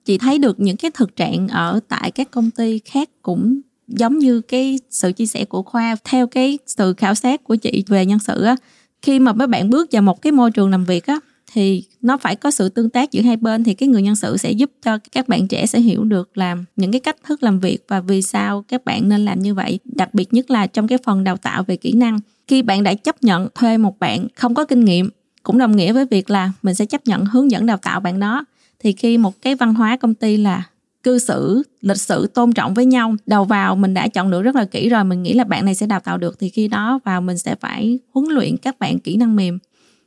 Chị 0.04 0.18
thấy 0.18 0.38
được 0.38 0.60
những 0.60 0.76
cái 0.76 0.90
thực 0.94 1.16
trạng 1.16 1.48
ở 1.48 1.80
tại 1.88 2.10
các 2.10 2.30
công 2.30 2.50
ty 2.50 2.78
khác 2.84 3.08
cũng 3.22 3.60
giống 3.88 4.18
như 4.18 4.40
cái 4.40 4.78
sự 4.90 5.12
chia 5.12 5.26
sẻ 5.26 5.44
của 5.44 5.62
khoa. 5.62 5.96
Theo 6.04 6.26
cái 6.26 6.58
sự 6.66 6.94
khảo 6.94 7.14
sát 7.14 7.44
của 7.44 7.56
chị 7.56 7.84
về 7.86 8.06
nhân 8.06 8.18
sự 8.18 8.42
á, 8.42 8.56
khi 9.02 9.18
mà 9.18 9.32
mấy 9.32 9.46
bạn 9.46 9.70
bước 9.70 9.88
vào 9.92 10.02
một 10.02 10.22
cái 10.22 10.32
môi 10.32 10.50
trường 10.50 10.70
làm 10.70 10.84
việc 10.84 11.06
á 11.06 11.18
thì 11.52 11.84
nó 12.02 12.16
phải 12.16 12.36
có 12.36 12.50
sự 12.50 12.68
tương 12.68 12.90
tác 12.90 13.12
giữa 13.12 13.22
hai 13.22 13.36
bên, 13.36 13.64
thì 13.64 13.74
cái 13.74 13.88
người 13.88 14.02
nhân 14.02 14.16
sự 14.16 14.36
sẽ 14.36 14.50
giúp 14.50 14.70
cho 14.82 14.98
các 15.12 15.28
bạn 15.28 15.48
trẻ 15.48 15.66
sẽ 15.66 15.80
hiểu 15.80 16.04
được 16.04 16.38
làm 16.38 16.64
những 16.76 16.92
cái 16.92 17.00
cách 17.00 17.16
thức 17.24 17.42
làm 17.42 17.60
việc 17.60 17.84
và 17.88 18.00
vì 18.00 18.22
sao 18.22 18.64
các 18.68 18.84
bạn 18.84 19.08
nên 19.08 19.24
làm 19.24 19.40
như 19.40 19.54
vậy. 19.54 19.78
Đặc 19.84 20.14
biệt 20.14 20.34
nhất 20.34 20.50
là 20.50 20.66
trong 20.66 20.88
cái 20.88 20.98
phần 21.04 21.24
đào 21.24 21.36
tạo 21.36 21.62
về 21.62 21.76
kỹ 21.76 21.92
năng. 21.92 22.18
Khi 22.46 22.62
bạn 22.62 22.82
đã 22.82 22.94
chấp 22.94 23.22
nhận 23.22 23.48
thuê 23.54 23.78
một 23.78 23.98
bạn 23.98 24.26
không 24.34 24.54
có 24.54 24.64
kinh 24.64 24.84
nghiệm, 24.84 25.10
cũng 25.42 25.58
đồng 25.58 25.76
nghĩa 25.76 25.92
với 25.92 26.06
việc 26.10 26.30
là 26.30 26.52
mình 26.62 26.74
sẽ 26.74 26.86
chấp 26.86 27.06
nhận 27.06 27.24
hướng 27.24 27.50
dẫn 27.50 27.66
đào 27.66 27.76
tạo 27.76 28.00
bạn 28.00 28.20
đó. 28.20 28.44
Thì 28.80 28.92
khi 28.92 29.18
một 29.18 29.42
cái 29.42 29.54
văn 29.54 29.74
hóa 29.74 29.96
công 29.96 30.14
ty 30.14 30.36
là 30.36 30.62
cư 31.02 31.18
xử, 31.18 31.62
lịch 31.80 32.00
sử 32.00 32.26
tôn 32.26 32.52
trọng 32.52 32.74
với 32.74 32.86
nhau, 32.86 33.14
đầu 33.26 33.44
vào 33.44 33.76
mình 33.76 33.94
đã 33.94 34.08
chọn 34.08 34.28
lựa 34.28 34.42
rất 34.42 34.56
là 34.56 34.64
kỹ 34.64 34.88
rồi, 34.88 35.04
mình 35.04 35.22
nghĩ 35.22 35.32
là 35.32 35.44
bạn 35.44 35.64
này 35.64 35.74
sẽ 35.74 35.86
đào 35.86 36.00
tạo 36.00 36.18
được, 36.18 36.38
thì 36.38 36.48
khi 36.48 36.68
đó 36.68 37.00
vào 37.04 37.20
mình 37.20 37.38
sẽ 37.38 37.54
phải 37.54 37.98
huấn 38.12 38.28
luyện 38.28 38.56
các 38.56 38.78
bạn 38.78 38.98
kỹ 38.98 39.16
năng 39.16 39.36
mềm. 39.36 39.58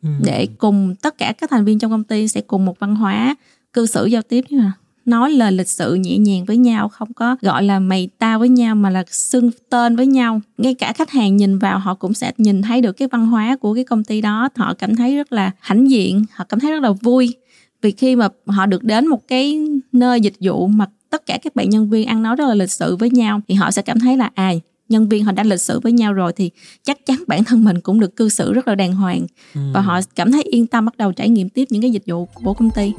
Ừ. 0.03 0.09
để 0.23 0.47
cùng 0.57 0.95
tất 0.95 1.17
cả 1.17 1.33
các 1.37 1.49
thành 1.49 1.65
viên 1.65 1.79
trong 1.79 1.91
công 1.91 2.03
ty 2.03 2.27
sẽ 2.27 2.41
cùng 2.41 2.65
một 2.65 2.79
văn 2.79 2.95
hóa 2.95 3.35
cư 3.73 3.85
xử 3.85 4.05
giao 4.05 4.21
tiếp 4.21 4.45
như 4.49 4.57
là 4.57 4.71
nói 5.05 5.31
lời 5.31 5.51
lịch 5.51 5.69
sự 5.69 5.93
nhẹ 5.93 6.17
nhàng 6.17 6.45
với 6.45 6.57
nhau 6.57 6.89
không 6.89 7.13
có 7.13 7.37
gọi 7.41 7.63
là 7.63 7.79
mày 7.79 8.09
tao 8.17 8.39
với 8.39 8.49
nhau 8.49 8.75
mà 8.75 8.89
là 8.89 9.03
xưng 9.07 9.51
tên 9.69 9.95
với 9.95 10.07
nhau. 10.07 10.41
Ngay 10.57 10.73
cả 10.73 10.93
khách 10.93 11.11
hàng 11.11 11.37
nhìn 11.37 11.57
vào 11.57 11.79
họ 11.79 11.93
cũng 11.93 12.13
sẽ 12.13 12.31
nhìn 12.37 12.61
thấy 12.61 12.81
được 12.81 12.91
cái 12.91 13.07
văn 13.11 13.27
hóa 13.27 13.55
của 13.55 13.73
cái 13.73 13.83
công 13.83 14.03
ty 14.03 14.21
đó. 14.21 14.49
Họ 14.55 14.73
cảm 14.73 14.95
thấy 14.95 15.15
rất 15.15 15.33
là 15.33 15.51
hãnh 15.59 15.91
diện 15.91 16.23
họ 16.33 16.45
cảm 16.49 16.59
thấy 16.59 16.71
rất 16.71 16.83
là 16.83 16.91
vui. 16.91 17.35
Vì 17.81 17.91
khi 17.91 18.15
mà 18.15 18.27
họ 18.47 18.65
được 18.65 18.83
đến 18.83 19.07
một 19.07 19.27
cái 19.27 19.59
nơi 19.91 20.21
dịch 20.21 20.35
vụ 20.39 20.67
mà 20.67 20.85
tất 21.09 21.25
cả 21.25 21.37
các 21.43 21.55
bạn 21.55 21.69
nhân 21.69 21.89
viên 21.89 22.07
ăn 22.07 22.23
nói 22.23 22.35
rất 22.35 22.47
là 22.47 22.55
lịch 22.55 22.71
sự 22.71 22.95
với 22.95 23.09
nhau 23.09 23.41
thì 23.47 23.55
họ 23.55 23.71
sẽ 23.71 23.81
cảm 23.81 23.99
thấy 23.99 24.17
là 24.17 24.29
à 24.35 24.51
nhân 24.91 25.09
viên 25.09 25.25
họ 25.25 25.31
đã 25.31 25.43
lịch 25.43 25.61
sử 25.61 25.79
với 25.79 25.91
nhau 25.91 26.13
rồi 26.13 26.33
thì 26.33 26.51
chắc 26.83 27.05
chắn 27.05 27.23
bản 27.27 27.43
thân 27.43 27.63
mình 27.63 27.81
cũng 27.81 27.99
được 27.99 28.15
cư 28.15 28.29
xử 28.29 28.53
rất 28.53 28.67
là 28.67 28.75
đàng 28.75 28.93
hoàng. 28.93 29.25
Ừ. 29.55 29.61
và 29.73 29.81
họ 29.81 29.99
cảm 30.15 30.31
thấy 30.31 30.43
yên 30.43 30.67
tâm 30.67 30.85
bắt 30.85 30.97
đầu 30.97 31.11
trải 31.11 31.29
nghiệm 31.29 31.49
tiếp 31.49 31.67
những 31.69 31.81
cái 31.81 31.91
dịch 31.91 32.03
vụ 32.07 32.25
của 32.25 32.53
công 32.53 32.69
ty. 32.71 32.93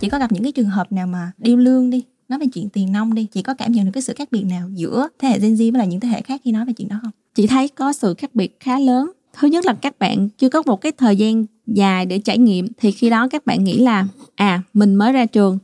Chị 0.00 0.08
có 0.08 0.18
gặp 0.18 0.32
những 0.32 0.42
cái 0.42 0.52
trường 0.52 0.68
hợp 0.68 0.92
nào 0.92 1.06
mà 1.06 1.32
điêu 1.38 1.56
lương 1.56 1.90
đi 1.90 2.04
nói 2.28 2.38
về 2.38 2.46
chuyện 2.54 2.68
tiền 2.68 2.92
nông 2.92 3.14
đi 3.14 3.26
chị 3.32 3.42
có 3.42 3.54
cảm 3.54 3.72
nhận 3.72 3.84
được 3.84 3.90
cái 3.94 4.02
sự 4.02 4.14
khác 4.16 4.28
biệt 4.32 4.44
nào 4.44 4.68
giữa 4.74 5.08
thế 5.18 5.28
hệ 5.28 5.38
Gen 5.38 5.54
Z 5.54 5.72
với 5.72 5.78
là 5.78 5.84
những 5.84 6.00
thế 6.00 6.08
hệ 6.08 6.22
khác 6.22 6.40
khi 6.44 6.52
nói 6.52 6.64
về 6.64 6.72
chuyện 6.72 6.88
đó 6.88 6.96
không? 7.02 7.10
Chị 7.34 7.46
thấy 7.46 7.68
có 7.68 7.92
sự 7.92 8.14
khác 8.14 8.34
biệt 8.34 8.56
khá 8.60 8.78
lớn. 8.78 9.10
Thứ 9.38 9.48
nhất 9.48 9.66
là 9.66 9.74
các 9.74 9.98
bạn 9.98 10.28
chưa 10.38 10.48
có 10.48 10.62
một 10.66 10.80
cái 10.80 10.92
thời 10.92 11.16
gian 11.16 11.44
dài 11.66 12.06
để 12.06 12.18
trải 12.18 12.38
nghiệm 12.38 12.68
thì 12.76 12.90
khi 12.90 13.10
đó 13.10 13.28
các 13.28 13.46
bạn 13.46 13.64
nghĩ 13.64 13.78
là 13.78 14.06
à 14.34 14.62
mình 14.74 14.94
mới 14.94 15.12
ra 15.12 15.26
trường 15.26 15.58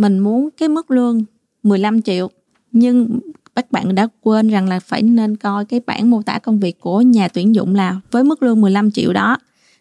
mình 0.00 0.18
muốn 0.18 0.48
cái 0.58 0.68
mức 0.68 0.90
lương 0.90 1.24
15 1.62 2.02
triệu, 2.02 2.30
nhưng 2.72 3.20
các 3.54 3.72
bạn 3.72 3.94
đã 3.94 4.08
quên 4.20 4.48
rằng 4.48 4.68
là 4.68 4.80
phải 4.80 5.02
nên 5.02 5.36
coi 5.36 5.64
cái 5.64 5.80
bản 5.86 6.10
mô 6.10 6.22
tả 6.22 6.38
công 6.38 6.60
việc 6.60 6.80
của 6.80 7.00
nhà 7.00 7.28
tuyển 7.28 7.54
dụng 7.54 7.74
là 7.74 8.00
với 8.10 8.24
mức 8.24 8.42
lương 8.42 8.60
15 8.60 8.90
triệu 8.90 9.12
đó. 9.12 9.36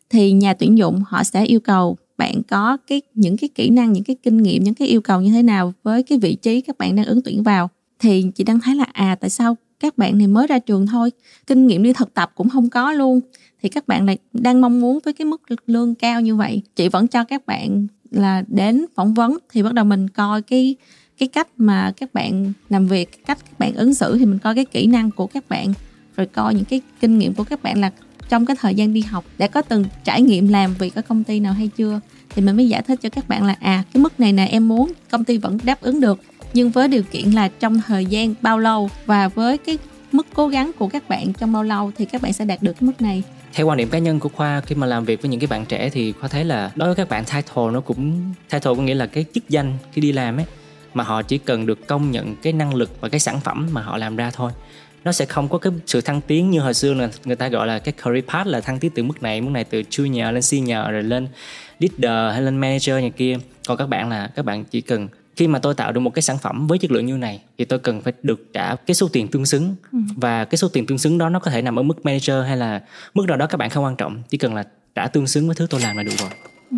Thì 0.09 0.31
nhà 0.31 0.53
tuyển 0.53 0.77
dụng 0.77 1.03
họ 1.07 1.23
sẽ 1.23 1.45
yêu 1.45 1.59
cầu 1.59 1.97
bạn 2.17 2.41
có 2.43 2.77
cái, 2.88 3.01
những 3.13 3.38
cái 3.38 3.49
kỹ 3.55 3.69
năng, 3.69 3.93
những 3.93 4.03
cái 4.03 4.15
kinh 4.23 4.38
nghiệm, 4.38 4.63
những 4.63 4.73
cái 4.73 4.88
yêu 4.88 5.01
cầu 5.01 5.21
như 5.21 5.31
thế 5.31 5.43
nào 5.43 5.73
với 5.83 6.03
cái 6.03 6.17
vị 6.17 6.35
trí 6.35 6.61
các 6.61 6.77
bạn 6.77 6.95
đang 6.95 7.05
ứng 7.05 7.21
tuyển 7.21 7.43
vào. 7.43 7.69
Thì 7.99 8.25
chị 8.35 8.43
đang 8.43 8.59
thấy 8.59 8.75
là 8.75 8.85
à 8.93 9.17
tại 9.21 9.29
sao 9.29 9.57
các 9.79 9.97
bạn 9.97 10.17
này 10.17 10.27
mới 10.27 10.47
ra 10.47 10.59
trường 10.59 10.88
thôi, 10.88 11.11
kinh 11.47 11.67
nghiệm 11.67 11.83
đi 11.83 11.93
thực 11.93 12.13
tập 12.13 12.31
cũng 12.35 12.49
không 12.49 12.69
có 12.69 12.91
luôn. 12.91 13.21
Thì 13.61 13.69
các 13.69 13.88
bạn 13.88 14.05
lại 14.05 14.17
đang 14.33 14.61
mong 14.61 14.81
muốn 14.81 14.99
với 15.05 15.13
cái 15.13 15.25
mức 15.25 15.41
lương 15.67 15.95
cao 15.95 16.21
như 16.21 16.35
vậy. 16.35 16.61
Chị 16.75 16.89
vẫn 16.89 17.07
cho 17.07 17.23
các 17.23 17.45
bạn 17.45 17.88
là 18.11 18.43
đến 18.47 18.85
phỏng 18.95 19.13
vấn 19.13 19.37
thì 19.51 19.63
bắt 19.63 19.73
đầu 19.73 19.85
mình 19.85 20.09
coi 20.09 20.41
cái 20.41 20.75
cái 21.17 21.27
cách 21.27 21.47
mà 21.57 21.91
các 21.97 22.13
bạn 22.13 22.53
làm 22.69 22.87
việc 22.87 23.25
cách 23.25 23.37
các 23.45 23.59
bạn 23.59 23.73
ứng 23.73 23.93
xử 23.93 24.17
thì 24.17 24.25
mình 24.25 24.39
coi 24.39 24.55
cái 24.55 24.65
kỹ 24.65 24.87
năng 24.87 25.11
của 25.11 25.27
các 25.27 25.49
bạn, 25.49 25.73
rồi 26.17 26.27
coi 26.27 26.55
những 26.55 26.65
cái 26.65 26.81
kinh 27.01 27.19
nghiệm 27.19 27.33
của 27.33 27.43
các 27.43 27.63
bạn 27.63 27.81
là 27.81 27.91
trong 28.29 28.45
cái 28.45 28.55
thời 28.59 28.75
gian 28.75 28.93
đi 28.93 29.01
học 29.01 29.25
đã 29.37 29.47
có 29.47 29.61
từng 29.61 29.85
trải 30.03 30.21
nghiệm 30.21 30.47
làm 30.47 30.73
việc 30.73 30.95
ở 30.95 31.01
công 31.01 31.23
ty 31.23 31.39
nào 31.39 31.53
hay 31.53 31.67
chưa. 31.67 31.99
Thì 32.29 32.41
mình 32.41 32.55
mới 32.55 32.69
giải 32.69 32.81
thích 32.81 32.99
cho 33.01 33.09
các 33.09 33.27
bạn 33.27 33.45
là 33.45 33.55
à 33.59 33.83
cái 33.93 34.03
mức 34.03 34.19
này 34.19 34.33
nè, 34.33 34.45
em 34.45 34.67
muốn 34.67 34.91
công 35.09 35.23
ty 35.23 35.37
vẫn 35.37 35.57
đáp 35.63 35.81
ứng 35.81 36.01
được, 36.01 36.19
nhưng 36.53 36.69
với 36.69 36.87
điều 36.87 37.03
kiện 37.03 37.31
là 37.31 37.47
trong 37.47 37.81
thời 37.87 38.05
gian 38.05 38.33
bao 38.41 38.59
lâu 38.59 38.89
và 39.05 39.27
với 39.27 39.57
cái 39.57 39.77
mức 40.11 40.27
cố 40.33 40.47
gắng 40.47 40.71
của 40.77 40.87
các 40.87 41.09
bạn 41.09 41.33
trong 41.33 41.53
bao 41.53 41.63
lâu 41.63 41.91
thì 41.97 42.05
các 42.05 42.21
bạn 42.21 42.33
sẽ 42.33 42.45
đạt 42.45 42.63
được 42.63 42.73
cái 42.73 42.87
mức 42.87 43.01
này 43.01 43.23
theo 43.53 43.68
quan 43.68 43.77
điểm 43.77 43.89
cá 43.89 43.98
nhân 43.98 44.20
của 44.20 44.29
khoa, 44.29 44.62
khi 44.62 44.75
mà 44.75 44.88
làm 44.88 45.06
việc 45.06 45.22
với 45.22 45.29
những 45.29 45.39
cái 45.39 45.48
bạn 45.48 45.65
trẻ 45.65 45.89
thì 45.89 46.12
khoa 46.12 46.29
thấy 46.29 46.46
là 46.46 46.72
đối 46.75 46.89
với 46.89 46.96
các 46.96 47.10
bạn 47.10 47.24
title 47.25 47.63
nó 47.74 47.82
cũng, 47.82 48.34
title 48.50 48.74
có 48.75 48.82
nghĩa 48.82 48.96
là 48.96 49.06
cái 49.06 49.25
chức 49.34 49.50
danh 49.50 49.77
khi 49.91 50.01
đi 50.01 50.12
làm 50.12 50.38
ấy, 50.38 50.46
mà 50.94 51.03
họ 51.03 51.22
chỉ 51.22 51.38
cần 51.38 51.65
được 51.65 51.88
công 51.88 52.12
nhận 52.12 52.36
cái 52.36 52.53
năng 52.53 52.75
lực 52.75 53.01
và 53.01 53.10
cái 53.10 53.20
sản 53.20 53.39
phẩm 53.39 53.68
mà 53.72 53.82
họ 53.82 53.98
làm 53.98 54.15
ra 54.15 54.32
thôi. 54.32 54.51
Nó 55.03 55.12
sẽ 55.12 55.25
không 55.25 55.50
có 55.50 55.58
cái 55.58 55.74
sự 55.86 56.01
thăng 56.01 56.22
tiến 56.22 56.51
như 56.51 56.60
hồi 56.60 56.74
xưa 56.74 56.94
là 56.94 57.10
người 57.25 57.36
ta 57.36 57.48
gọi 57.48 57.68
là 57.68 57.79
cái 57.79 57.94
career 58.03 58.25
path, 58.25 58.48
là 58.48 58.62
thăng 58.62 58.79
tiến 58.79 58.91
từ 58.96 59.03
mức 59.03 59.24
này 59.24 59.41
mức 59.41 59.50
này 59.51 59.63
từ 59.63 59.82
junior 59.82 60.32
lên 60.32 60.41
senior, 60.41 60.89
rồi 60.91 61.03
lên 61.03 61.27
leader 61.79 62.34
hay 62.34 62.41
lên 62.41 62.58
manager 62.58 62.96
này 62.96 63.12
kia. 63.18 63.38
Còn 63.68 63.77
các 63.77 63.89
bạn 63.89 64.10
là 64.10 64.29
các 64.36 64.46
bạn 64.46 64.63
chỉ 64.63 64.82
cần 64.82 65.08
khi 65.39 65.48
mà 65.48 65.60
tôi 65.60 65.74
tạo 65.74 65.91
được 65.91 66.00
một 66.00 66.13
cái 66.13 66.22
sản 66.22 66.38
phẩm 66.38 66.67
với 66.67 66.77
chất 66.77 66.91
lượng 66.91 67.05
như 67.05 67.17
này 67.17 67.41
thì 67.58 67.65
tôi 67.65 67.79
cần 67.79 68.01
phải 68.01 68.13
được 68.24 68.53
trả 68.53 68.75
cái 68.75 68.96
số 68.96 69.08
tiền 69.13 69.27
tương 69.27 69.46
xứng 69.46 69.75
ừ. 69.91 70.00
và 70.15 70.46
cái 70.46 70.58
số 70.58 70.67
tiền 70.67 70.86
tương 70.86 70.98
xứng 70.98 71.17
đó 71.17 71.29
nó 71.29 71.39
có 71.39 71.51
thể 71.51 71.62
nằm 71.62 71.79
ở 71.79 71.84
mức 71.84 72.05
manager 72.05 72.46
hay 72.48 72.58
là 72.58 72.81
mức 73.13 73.25
nào 73.27 73.38
đó 73.38 73.48
các 73.48 73.58
bạn 73.58 73.69
không 73.69 73.84
quan 73.84 73.96
trọng 73.96 74.24
chỉ 74.29 74.38
cần 74.38 74.55
là 74.55 74.63
trả 74.96 75.08
tương 75.08 75.27
xứng 75.27 75.48
với 75.48 75.55
thứ 75.55 75.67
tôi 75.69 75.81
làm 75.81 75.98
là 75.98 76.03
đủ 76.03 76.12
rồi 76.17 76.29
ừ. 76.72 76.77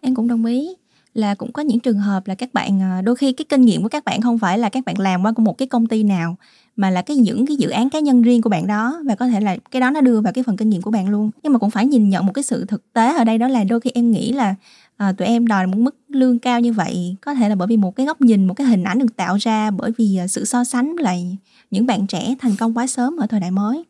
em 0.00 0.14
cũng 0.14 0.28
đồng 0.28 0.44
ý 0.44 0.68
là 1.14 1.34
cũng 1.34 1.52
có 1.52 1.62
những 1.62 1.80
trường 1.80 1.98
hợp 1.98 2.26
là 2.26 2.34
các 2.34 2.54
bạn 2.54 2.82
à, 2.82 3.02
đôi 3.02 3.16
khi 3.16 3.32
cái 3.32 3.44
kinh 3.48 3.62
nghiệm 3.62 3.82
của 3.82 3.88
các 3.88 4.04
bạn 4.04 4.22
không 4.22 4.38
phải 4.38 4.58
là 4.58 4.68
các 4.68 4.84
bạn 4.84 4.98
làm 4.98 5.22
qua 5.22 5.32
một 5.36 5.58
cái 5.58 5.68
công 5.68 5.86
ty 5.86 6.02
nào 6.02 6.36
mà 6.76 6.90
là 6.90 7.02
cái 7.02 7.16
những 7.16 7.46
cái 7.46 7.56
dự 7.56 7.68
án 7.68 7.90
cá 7.90 7.98
nhân 7.98 8.22
riêng 8.22 8.42
của 8.42 8.50
bạn 8.50 8.66
đó 8.66 9.00
và 9.06 9.14
có 9.14 9.26
thể 9.26 9.40
là 9.40 9.56
cái 9.70 9.80
đó 9.80 9.90
nó 9.90 10.00
đưa 10.00 10.20
vào 10.20 10.32
cái 10.32 10.44
phần 10.44 10.56
kinh 10.56 10.70
nghiệm 10.70 10.82
của 10.82 10.90
bạn 10.90 11.08
luôn 11.08 11.30
nhưng 11.42 11.52
mà 11.52 11.58
cũng 11.58 11.70
phải 11.70 11.86
nhìn 11.86 12.08
nhận 12.08 12.26
một 12.26 12.32
cái 12.32 12.42
sự 12.42 12.64
thực 12.64 12.92
tế 12.92 13.16
ở 13.16 13.24
đây 13.24 13.38
đó 13.38 13.48
là 13.48 13.64
đôi 13.64 13.80
khi 13.80 13.90
em 13.94 14.10
nghĩ 14.10 14.32
là 14.32 14.54
à, 14.96 15.12
tụi 15.12 15.28
em 15.28 15.46
đòi 15.46 15.66
một 15.66 15.78
mức 15.78 15.96
lương 16.08 16.38
cao 16.38 16.60
như 16.60 16.72
vậy 16.72 17.16
có 17.20 17.34
thể 17.34 17.48
là 17.48 17.54
bởi 17.54 17.68
vì 17.68 17.76
một 17.76 17.96
cái 17.96 18.06
góc 18.06 18.20
nhìn 18.20 18.46
một 18.46 18.54
cái 18.54 18.66
hình 18.66 18.84
ảnh 18.84 18.98
được 18.98 19.16
tạo 19.16 19.36
ra 19.40 19.70
bởi 19.70 19.90
vì 19.98 20.16
à, 20.16 20.26
sự 20.26 20.44
so 20.44 20.64
sánh 20.64 20.96
với 20.96 21.04
lại 21.04 21.36
những 21.70 21.86
bạn 21.86 22.06
trẻ 22.06 22.34
thành 22.38 22.56
công 22.56 22.76
quá 22.76 22.86
sớm 22.86 23.16
ở 23.16 23.26
thời 23.26 23.40
đại 23.40 23.50
mới. 23.50 23.84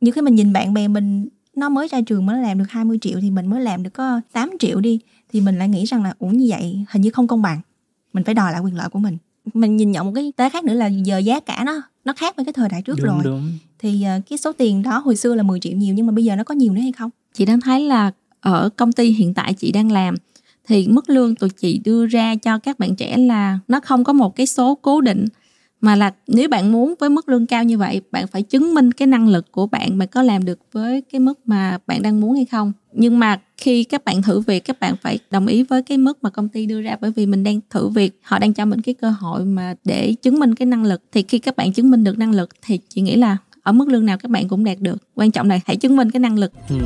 Như 0.00 0.12
khi 0.12 0.20
mình 0.20 0.34
nhìn 0.34 0.52
bạn 0.52 0.74
bè 0.74 0.88
mình 0.88 1.28
nó 1.56 1.68
mới 1.68 1.88
ra 1.88 2.00
trường 2.00 2.26
mới 2.26 2.42
làm 2.42 2.58
được 2.58 2.64
20 2.68 2.98
triệu 3.00 3.20
thì 3.20 3.30
mình 3.30 3.46
mới 3.46 3.60
làm 3.60 3.82
được 3.82 3.90
có 3.94 4.20
8 4.32 4.50
triệu 4.58 4.80
đi 4.80 5.00
thì 5.32 5.40
mình 5.40 5.58
lại 5.58 5.68
nghĩ 5.68 5.84
rằng 5.84 6.02
là 6.02 6.14
ủa 6.18 6.28
như 6.28 6.46
vậy 6.48 6.84
hình 6.90 7.02
như 7.02 7.10
không 7.10 7.26
công 7.26 7.42
bằng. 7.42 7.60
Mình 8.12 8.24
phải 8.24 8.34
đòi 8.34 8.52
lại 8.52 8.60
quyền 8.60 8.76
lợi 8.76 8.88
của 8.88 8.98
mình. 8.98 9.18
Mình 9.54 9.76
nhìn 9.76 9.92
nhận 9.92 10.06
một 10.06 10.12
cái 10.14 10.32
tế 10.36 10.50
khác 10.50 10.64
nữa 10.64 10.74
là 10.74 10.86
giờ 10.86 11.18
giá 11.18 11.40
cả 11.40 11.62
nó 11.66 11.82
nó 12.04 12.12
khác 12.12 12.36
với 12.36 12.44
cái 12.44 12.52
thời 12.52 12.68
đại 12.68 12.82
trước 12.82 12.94
đúng, 12.98 13.06
rồi. 13.06 13.20
đúng. 13.24 13.52
thì 13.78 14.04
uh, 14.18 14.22
cái 14.30 14.38
số 14.38 14.52
tiền 14.52 14.82
đó 14.82 14.98
hồi 14.98 15.16
xưa 15.16 15.34
là 15.34 15.42
10 15.42 15.60
triệu 15.60 15.72
nhiều 15.72 15.94
nhưng 15.94 16.06
mà 16.06 16.12
bây 16.12 16.24
giờ 16.24 16.36
nó 16.36 16.44
có 16.44 16.54
nhiều 16.54 16.72
nữa 16.72 16.80
hay 16.80 16.92
không? 16.92 17.10
Chị 17.34 17.44
đang 17.44 17.60
thấy 17.60 17.84
là 17.84 18.12
ở 18.40 18.70
công 18.76 18.92
ty 18.92 19.10
hiện 19.10 19.34
tại 19.34 19.54
chị 19.54 19.72
đang 19.72 19.92
làm 19.92 20.14
thì 20.66 20.88
mức 20.88 21.10
lương 21.10 21.34
tụi 21.34 21.50
chị 21.50 21.80
đưa 21.84 22.06
ra 22.06 22.34
cho 22.34 22.58
các 22.58 22.78
bạn 22.78 22.96
trẻ 22.96 23.16
là 23.16 23.58
nó 23.68 23.80
không 23.80 24.04
có 24.04 24.12
một 24.12 24.36
cái 24.36 24.46
số 24.46 24.74
cố 24.82 25.00
định, 25.00 25.26
mà 25.80 25.96
là 25.96 26.12
nếu 26.26 26.48
bạn 26.48 26.72
muốn 26.72 26.94
với 26.98 27.10
mức 27.10 27.28
lương 27.28 27.46
cao 27.46 27.64
như 27.64 27.78
vậy, 27.78 28.00
bạn 28.10 28.26
phải 28.26 28.42
chứng 28.42 28.74
minh 28.74 28.92
cái 28.92 29.08
năng 29.08 29.28
lực 29.28 29.52
của 29.52 29.66
bạn 29.66 29.98
bạn 29.98 30.08
có 30.08 30.22
làm 30.22 30.44
được 30.44 30.58
với 30.72 31.02
cái 31.12 31.20
mức 31.20 31.40
mà 31.44 31.78
bạn 31.86 32.02
đang 32.02 32.20
muốn 32.20 32.34
hay 32.34 32.44
không. 32.44 32.72
Nhưng 32.92 33.18
mà 33.18 33.40
khi 33.56 33.84
các 33.84 34.04
bạn 34.04 34.22
thử 34.22 34.40
việc, 34.40 34.64
các 34.64 34.80
bạn 34.80 34.94
phải 35.02 35.18
đồng 35.30 35.46
ý 35.46 35.62
với 35.62 35.82
cái 35.82 35.98
mức 35.98 36.18
mà 36.22 36.30
công 36.30 36.48
ty 36.48 36.66
đưa 36.66 36.82
ra, 36.82 36.96
bởi 37.00 37.10
vì 37.10 37.26
mình 37.26 37.44
đang 37.44 37.60
thử 37.70 37.88
việc, 37.88 38.20
họ 38.22 38.38
đang 38.38 38.52
cho 38.52 38.64
mình 38.64 38.80
cái 38.80 38.94
cơ 38.94 39.10
hội 39.10 39.44
mà 39.44 39.74
để 39.84 40.14
chứng 40.22 40.38
minh 40.38 40.54
cái 40.54 40.66
năng 40.66 40.84
lực. 40.84 41.02
Thì 41.12 41.22
khi 41.22 41.38
các 41.38 41.56
bạn 41.56 41.72
chứng 41.72 41.90
minh 41.90 42.04
được 42.04 42.18
năng 42.18 42.32
lực 42.32 42.50
thì 42.62 42.78
chị 42.88 43.00
nghĩ 43.00 43.16
là 43.16 43.36
ở 43.62 43.72
mức 43.72 43.88
lương 43.88 44.06
nào 44.06 44.18
các 44.18 44.30
bạn 44.30 44.48
cũng 44.48 44.64
đạt 44.64 44.80
được. 44.80 44.96
Quan 45.14 45.30
trọng 45.30 45.48
là 45.48 45.60
hãy 45.64 45.76
chứng 45.76 45.96
minh 45.96 46.10
cái 46.10 46.20
năng 46.20 46.38
lực. 46.38 46.52
Ừ. 46.68 46.76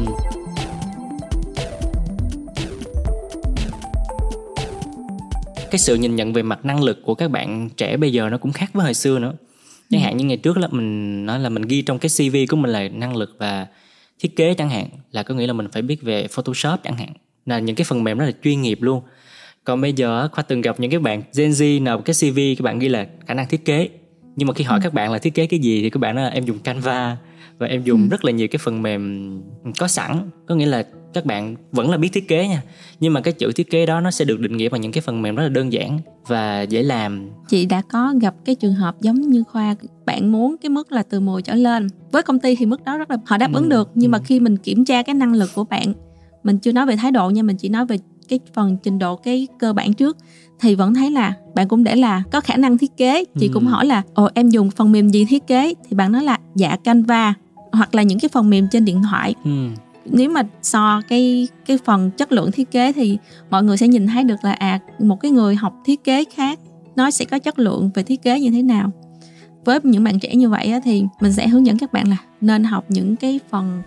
cái 5.70 5.78
sự 5.78 5.94
nhìn 5.94 6.16
nhận 6.16 6.32
về 6.32 6.42
mặt 6.42 6.64
năng 6.64 6.82
lực 6.82 7.02
của 7.04 7.14
các 7.14 7.30
bạn 7.30 7.68
trẻ 7.76 7.96
bây 7.96 8.12
giờ 8.12 8.28
nó 8.30 8.38
cũng 8.38 8.52
khác 8.52 8.70
với 8.72 8.84
hồi 8.84 8.94
xưa 8.94 9.18
nữa. 9.18 9.34
Chẳng 9.90 10.00
ừ. 10.00 10.04
hạn 10.04 10.16
như 10.16 10.24
ngày 10.24 10.36
trước 10.36 10.56
là 10.56 10.68
mình 10.70 11.26
nói 11.26 11.40
là 11.40 11.48
mình 11.48 11.62
ghi 11.62 11.82
trong 11.82 11.98
cái 11.98 12.08
cv 12.16 12.36
của 12.50 12.56
mình 12.56 12.70
là 12.70 12.88
năng 12.88 13.16
lực 13.16 13.36
và 13.38 13.66
thiết 14.18 14.36
kế 14.36 14.54
chẳng 14.54 14.70
hạn 14.70 14.88
là 15.12 15.22
có 15.22 15.34
nghĩa 15.34 15.46
là 15.46 15.52
mình 15.52 15.68
phải 15.72 15.82
biết 15.82 16.02
về 16.02 16.26
photoshop 16.26 16.80
chẳng 16.84 16.96
hạn. 16.96 17.12
Là 17.46 17.58
những 17.58 17.76
cái 17.76 17.84
phần 17.84 18.04
mềm 18.04 18.18
rất 18.18 18.26
là 18.26 18.32
chuyên 18.44 18.62
nghiệp 18.62 18.78
luôn. 18.82 19.02
Còn 19.64 19.80
bây 19.80 19.92
giờ 19.92 20.28
khoa 20.32 20.42
từng 20.42 20.60
gặp 20.60 20.80
những 20.80 20.90
cái 20.90 21.00
bạn 21.00 21.22
gen 21.36 21.50
z 21.50 21.82
nào 21.82 22.00
cái 22.00 22.14
cv 22.14 22.38
các 22.58 22.62
bạn 22.62 22.78
ghi 22.78 22.88
là 22.88 23.06
khả 23.26 23.34
năng 23.34 23.48
thiết 23.48 23.64
kế. 23.64 23.88
Nhưng 24.36 24.48
mà 24.48 24.54
khi 24.54 24.64
hỏi 24.64 24.78
ừ. 24.78 24.82
các 24.84 24.94
bạn 24.94 25.12
là 25.12 25.18
thiết 25.18 25.34
kế 25.34 25.46
cái 25.46 25.60
gì 25.60 25.82
thì 25.82 25.90
các 25.90 25.98
bạn 25.98 26.14
nói 26.14 26.24
là 26.24 26.30
em 26.30 26.44
dùng 26.44 26.58
canva 26.58 27.16
và 27.58 27.66
em 27.66 27.82
dùng 27.84 28.02
ừ. 28.02 28.08
rất 28.10 28.24
là 28.24 28.32
nhiều 28.32 28.48
cái 28.50 28.58
phần 28.58 28.82
mềm 28.82 29.32
có 29.78 29.88
sẵn 29.88 30.30
có 30.46 30.54
nghĩa 30.54 30.66
là 30.66 30.86
các 31.14 31.26
bạn 31.26 31.56
vẫn 31.72 31.90
là 31.90 31.96
biết 31.96 32.08
thiết 32.12 32.28
kế 32.28 32.48
nha 32.48 32.62
nhưng 33.00 33.12
mà 33.12 33.20
cái 33.20 33.32
chữ 33.32 33.52
thiết 33.52 33.70
kế 33.70 33.86
đó 33.86 34.00
nó 34.00 34.10
sẽ 34.10 34.24
được 34.24 34.40
định 34.40 34.56
nghĩa 34.56 34.68
bằng 34.68 34.80
những 34.80 34.92
cái 34.92 35.00
phần 35.00 35.22
mềm 35.22 35.36
rất 35.36 35.42
là 35.42 35.48
đơn 35.48 35.72
giản 35.72 35.98
và 36.26 36.62
dễ 36.62 36.82
làm 36.82 37.30
chị 37.48 37.66
đã 37.66 37.82
có 37.82 38.14
gặp 38.20 38.34
cái 38.44 38.54
trường 38.54 38.74
hợp 38.74 39.00
giống 39.00 39.20
như 39.20 39.44
khoa 39.44 39.74
bạn 40.06 40.32
muốn 40.32 40.56
cái 40.62 40.70
mức 40.70 40.92
là 40.92 41.02
từ 41.02 41.20
10 41.20 41.42
trở 41.42 41.54
lên 41.54 41.88
với 42.12 42.22
công 42.22 42.38
ty 42.38 42.56
thì 42.56 42.66
mức 42.66 42.84
đó 42.84 42.98
rất 42.98 43.10
là 43.10 43.16
họ 43.26 43.36
đáp 43.36 43.52
ứng 43.52 43.64
ừ. 43.64 43.68
được 43.68 43.90
nhưng 43.94 44.10
ừ. 44.10 44.12
mà 44.12 44.18
khi 44.24 44.40
mình 44.40 44.56
kiểm 44.56 44.84
tra 44.84 45.02
cái 45.02 45.14
năng 45.14 45.34
lực 45.34 45.50
của 45.54 45.64
bạn 45.64 45.92
mình 46.42 46.58
chưa 46.58 46.72
nói 46.72 46.86
về 46.86 46.96
thái 46.96 47.12
độ 47.12 47.30
nha 47.30 47.42
mình 47.42 47.56
chỉ 47.56 47.68
nói 47.68 47.86
về 47.86 47.98
cái 48.28 48.40
phần 48.54 48.76
trình 48.82 48.98
độ 48.98 49.16
cái 49.16 49.48
cơ 49.58 49.72
bản 49.72 49.92
trước 49.92 50.16
thì 50.60 50.74
vẫn 50.74 50.94
thấy 50.94 51.10
là 51.10 51.34
bạn 51.54 51.68
cũng 51.68 51.84
để 51.84 51.96
là 51.96 52.22
có 52.32 52.40
khả 52.40 52.56
năng 52.56 52.78
thiết 52.78 52.96
kế 52.96 53.24
chị 53.24 53.46
ừ. 53.46 53.50
cũng 53.54 53.66
hỏi 53.66 53.86
là 53.86 54.02
ồ 54.14 54.28
em 54.34 54.48
dùng 54.48 54.70
phần 54.70 54.92
mềm 54.92 55.08
gì 55.08 55.24
thiết 55.24 55.46
kế 55.46 55.74
thì 55.88 55.96
bạn 55.96 56.12
nói 56.12 56.24
là 56.24 56.38
dạ 56.60 56.76
canva 56.76 57.34
hoặc 57.72 57.94
là 57.94 58.02
những 58.02 58.18
cái 58.18 58.28
phần 58.28 58.50
mềm 58.50 58.68
trên 58.70 58.84
điện 58.84 59.02
thoại. 59.10 59.34
Ừ. 59.44 59.68
Nếu 60.04 60.30
mà 60.30 60.42
so 60.62 61.02
cái 61.08 61.48
cái 61.66 61.78
phần 61.84 62.10
chất 62.10 62.32
lượng 62.32 62.52
thiết 62.52 62.70
kế 62.70 62.92
thì 62.92 63.18
mọi 63.50 63.62
người 63.62 63.76
sẽ 63.76 63.88
nhìn 63.88 64.06
thấy 64.06 64.24
được 64.24 64.44
là 64.44 64.52
à 64.52 64.80
một 64.98 65.20
cái 65.20 65.30
người 65.30 65.54
học 65.54 65.74
thiết 65.84 66.04
kế 66.04 66.24
khác 66.24 66.58
nó 66.96 67.10
sẽ 67.10 67.24
có 67.24 67.38
chất 67.38 67.58
lượng 67.58 67.90
về 67.94 68.02
thiết 68.02 68.22
kế 68.22 68.40
như 68.40 68.50
thế 68.50 68.62
nào. 68.62 68.90
Với 69.64 69.78
những 69.82 70.04
bạn 70.04 70.18
trẻ 70.20 70.34
như 70.34 70.48
vậy 70.48 70.66
á, 70.66 70.80
thì 70.84 71.04
mình 71.20 71.32
sẽ 71.32 71.48
hướng 71.48 71.66
dẫn 71.66 71.78
các 71.78 71.92
bạn 71.92 72.08
là 72.08 72.16
nên 72.40 72.64
học 72.64 72.84
những 72.88 73.16
cái 73.16 73.40
phần 73.50 73.82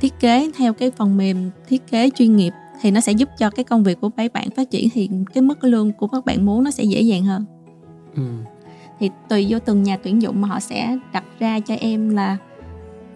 thiết 0.00 0.20
kế 0.20 0.50
theo 0.56 0.72
cái 0.72 0.90
phần 0.90 1.16
mềm 1.16 1.50
thiết 1.68 1.90
kế 1.90 2.10
chuyên 2.10 2.36
nghiệp 2.36 2.52
thì 2.80 2.90
nó 2.90 3.00
sẽ 3.00 3.12
giúp 3.12 3.28
cho 3.38 3.50
cái 3.50 3.64
công 3.64 3.82
việc 3.82 4.00
của 4.00 4.08
các 4.08 4.32
bạn 4.32 4.48
phát 4.56 4.70
triển 4.70 4.88
thì 4.92 5.08
cái 5.34 5.42
mức 5.42 5.64
lương 5.64 5.92
của 5.92 6.06
các 6.06 6.24
bạn 6.24 6.46
muốn 6.46 6.64
nó 6.64 6.70
sẽ 6.70 6.84
dễ 6.84 7.00
dàng 7.00 7.24
hơn. 7.24 7.44
Ừ. 8.16 8.22
thì 9.02 9.10
tùy 9.28 9.46
vô 9.48 9.58
từng 9.58 9.82
nhà 9.82 9.96
tuyển 9.96 10.22
dụng 10.22 10.40
mà 10.40 10.48
họ 10.48 10.60
sẽ 10.60 10.98
đặt 11.12 11.24
ra 11.38 11.60
cho 11.60 11.74
em 11.74 12.08
là 12.08 12.36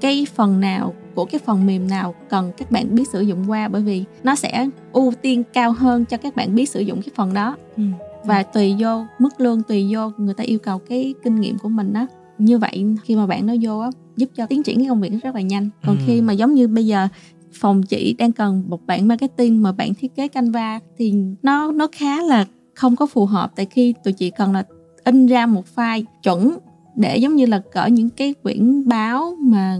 cái 0.01 0.27
phần 0.35 0.61
nào 0.61 0.95
của 1.15 1.25
cái 1.25 1.41
phần 1.45 1.67
mềm 1.67 1.89
nào 1.89 2.15
cần 2.29 2.53
các 2.57 2.71
bạn 2.71 2.95
biết 2.95 3.09
sử 3.13 3.21
dụng 3.21 3.51
qua. 3.51 3.69
Bởi 3.69 3.83
vì 3.83 4.05
nó 4.23 4.35
sẽ 4.35 4.69
ưu 4.93 5.13
tiên 5.23 5.43
cao 5.53 5.73
hơn 5.73 6.05
cho 6.05 6.17
các 6.17 6.37
bạn 6.37 6.55
biết 6.55 6.69
sử 6.69 6.81
dụng 6.81 7.03
cái 7.03 7.13
phần 7.15 7.35
đó. 7.35 7.57
Ừ. 7.77 7.83
và 8.25 8.43
tùy 8.43 8.77
vô 8.79 9.05
mức 9.19 9.41
lương 9.41 9.63
tùy 9.63 9.89
vô 9.95 10.11
người 10.17 10.35
ta 10.35 10.45
yêu 10.45 10.59
cầu 10.59 10.79
cái 10.79 11.15
kinh 11.25 11.41
nghiệm 11.41 11.59
của 11.59 11.69
mình 11.69 11.93
đó 11.93 12.07
như 12.39 12.59
vậy 12.59 12.87
khi 13.05 13.17
mà 13.17 13.27
bạn 13.27 13.47
nó 13.47 13.55
vô 13.63 13.79
á 13.79 13.91
giúp 14.17 14.31
cho 14.37 14.47
tiến 14.47 14.63
triển 14.63 14.79
cái 14.79 14.87
công 14.89 15.01
việc 15.01 15.13
rất 15.23 15.35
là 15.35 15.41
nhanh. 15.41 15.71
Còn 15.87 15.97
ừ. 15.97 16.03
khi 16.07 16.21
mà 16.21 16.33
giống 16.33 16.55
như 16.55 16.69
bây 16.69 16.87
giờ 16.87 17.09
phòng 17.53 17.83
chị 17.83 18.15
đang 18.19 18.33
cần 18.33 18.65
một 18.69 18.87
bạn 18.87 19.09
marketing 19.09 19.63
mà 19.63 19.73
bạn 19.73 19.95
thiết 19.95 20.15
kế 20.17 20.29
canva 20.29 20.81
thì 20.99 21.15
nó 21.43 21.73
nó 21.73 21.89
khá 21.93 22.23
là 22.23 22.47
không 22.75 22.97
có 22.97 23.07
phù 23.07 23.27
hợp. 23.27 23.53
Tại 23.57 23.67
khi 23.67 23.95
tụi 24.05 24.13
chị 24.13 24.31
cần 24.31 24.53
là 24.53 24.65
in 25.07 25.27
ra 25.27 25.47
một 25.47 25.65
file 25.77 26.05
chuẩn 26.23 26.59
để 26.97 27.17
giống 27.17 27.37
như 27.37 27.47
là 27.47 27.63
cỡ 27.73 27.87
những 27.87 28.11
cái 28.11 28.35
quyển 28.43 28.89
báo 28.89 29.37
mà 29.41 29.79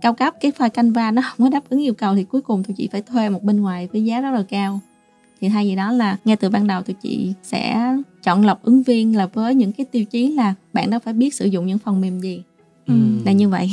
cao 0.00 0.14
cấp 0.14 0.34
cái 0.40 0.52
file 0.58 0.68
Canva 0.68 1.10
nó 1.10 1.22
không 1.22 1.46
có 1.46 1.50
đáp 1.50 1.64
ứng 1.68 1.82
yêu 1.82 1.94
cầu 1.94 2.14
thì 2.14 2.24
cuối 2.24 2.40
cùng 2.40 2.64
tụi 2.64 2.74
chị 2.76 2.88
phải 2.92 3.02
thuê 3.02 3.28
một 3.28 3.42
bên 3.42 3.60
ngoài 3.60 3.88
với 3.92 4.04
giá 4.04 4.20
rất 4.20 4.30
là 4.30 4.42
cao. 4.48 4.80
Thì 5.40 5.48
thay 5.48 5.64
vì 5.64 5.76
đó 5.76 5.92
là 5.92 6.16
ngay 6.24 6.36
từ 6.36 6.50
ban 6.50 6.66
đầu 6.66 6.82
tụi 6.82 6.96
chị 7.02 7.32
sẽ 7.42 7.92
chọn 8.22 8.46
lọc 8.46 8.62
ứng 8.62 8.82
viên 8.82 9.16
là 9.16 9.26
với 9.26 9.54
những 9.54 9.72
cái 9.72 9.86
tiêu 9.86 10.04
chí 10.04 10.32
là 10.32 10.54
bạn 10.72 10.90
đó 10.90 10.98
phải 10.98 11.14
biết 11.14 11.34
sử 11.34 11.46
dụng 11.46 11.66
những 11.66 11.78
phần 11.78 12.00
mềm 12.00 12.20
gì. 12.20 12.42
Ừ. 12.86 12.94
là 13.24 13.32
như 13.32 13.48
vậy. 13.48 13.70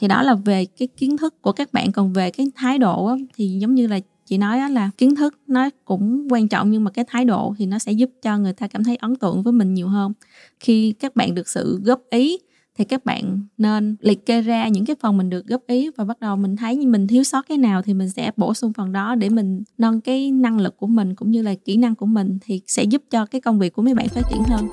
Thì 0.00 0.08
đó 0.08 0.22
là 0.22 0.34
về 0.34 0.64
cái 0.64 0.88
kiến 0.96 1.16
thức 1.16 1.42
của 1.42 1.52
các 1.52 1.72
bạn. 1.72 1.92
Còn 1.92 2.12
về 2.12 2.30
cái 2.30 2.50
thái 2.54 2.78
độ 2.78 3.06
á, 3.06 3.14
thì 3.36 3.48
giống 3.48 3.74
như 3.74 3.86
là 3.86 4.00
chị 4.28 4.38
nói 4.38 4.70
là 4.70 4.90
kiến 4.98 5.16
thức 5.16 5.38
nó 5.46 5.70
cũng 5.84 6.28
quan 6.30 6.48
trọng 6.48 6.70
nhưng 6.70 6.84
mà 6.84 6.90
cái 6.90 7.04
thái 7.08 7.24
độ 7.24 7.54
thì 7.58 7.66
nó 7.66 7.78
sẽ 7.78 7.92
giúp 7.92 8.10
cho 8.22 8.38
người 8.38 8.52
ta 8.52 8.66
cảm 8.66 8.84
thấy 8.84 8.96
ấn 8.96 9.16
tượng 9.16 9.42
với 9.42 9.52
mình 9.52 9.74
nhiều 9.74 9.88
hơn. 9.88 10.12
Khi 10.60 10.92
các 10.92 11.16
bạn 11.16 11.34
được 11.34 11.48
sự 11.48 11.80
góp 11.84 12.00
ý 12.10 12.38
thì 12.78 12.84
các 12.84 13.04
bạn 13.04 13.40
nên 13.58 13.96
liệt 14.00 14.26
kê 14.26 14.40
ra 14.40 14.68
những 14.68 14.86
cái 14.86 14.96
phần 15.00 15.16
mình 15.16 15.30
được 15.30 15.46
góp 15.46 15.62
ý 15.66 15.90
và 15.96 16.04
bắt 16.04 16.20
đầu 16.20 16.36
mình 16.36 16.56
thấy 16.56 16.76
như 16.76 16.86
mình 16.86 17.06
thiếu 17.06 17.24
sót 17.24 17.48
cái 17.48 17.58
nào 17.58 17.82
thì 17.82 17.94
mình 17.94 18.10
sẽ 18.10 18.30
bổ 18.36 18.54
sung 18.54 18.72
phần 18.72 18.92
đó 18.92 19.14
để 19.14 19.28
mình 19.28 19.62
nâng 19.78 20.00
cái 20.00 20.30
năng 20.30 20.60
lực 20.60 20.76
của 20.76 20.86
mình 20.86 21.14
cũng 21.14 21.30
như 21.30 21.42
là 21.42 21.54
kỹ 21.54 21.76
năng 21.76 21.94
của 21.94 22.06
mình 22.06 22.38
thì 22.40 22.60
sẽ 22.66 22.84
giúp 22.84 23.02
cho 23.10 23.26
cái 23.26 23.40
công 23.40 23.58
việc 23.58 23.72
của 23.72 23.82
mấy 23.82 23.94
bạn 23.94 24.08
phát 24.08 24.22
triển 24.30 24.42
hơn. 24.42 24.68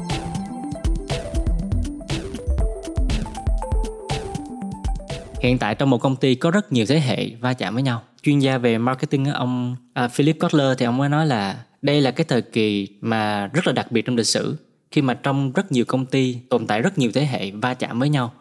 Hiện 5.46 5.58
tại 5.58 5.75
trong 5.75 5.90
một 5.90 5.98
công 5.98 6.16
ty 6.16 6.36
có 6.36 6.52
rất 6.52 6.72
nhiều 6.72 6.86
thế 6.86 7.00
hệ 7.00 7.30
va 7.42 7.54
chạm 7.54 7.74
với 7.74 7.84
nhau. 7.84 8.02
Chuyên 8.24 8.40
gia 8.40 8.58
về 8.58 8.78
marketing 8.78 9.25
ông 9.25 9.75
à, 9.94 10.08
Philip 10.08 10.40
Kotler 10.40 10.78
thì 10.78 10.86
ông 10.86 10.98
mới 10.98 11.10
nói 11.10 11.28
là 11.28 11.64
đây 11.82 12.02
là 12.02 12.12
cái 12.12 12.25
thời 12.30 12.42
kỳ 12.42 12.88
mà 13.02 13.48
rất 13.48 13.68
là 13.68 13.74
đặc 13.74 13.92
biệt 13.92 14.06
trong 14.06 14.16
lịch 14.16 14.28
sử 14.28 14.58
khi 14.92 15.02
mà 15.02 15.14
trong 15.14 15.52
rất 15.52 15.72
nhiều 15.72 15.86
công 15.86 16.06
ty 16.06 16.38
tồn 16.50 16.68
tại 16.68 16.82
rất 16.82 16.98
nhiều 16.98 17.12
thế 17.14 17.25
hệ 17.25 17.52
va 17.52 17.74
chạm 17.74 18.00
với 18.00 18.10
nhau 18.10 18.34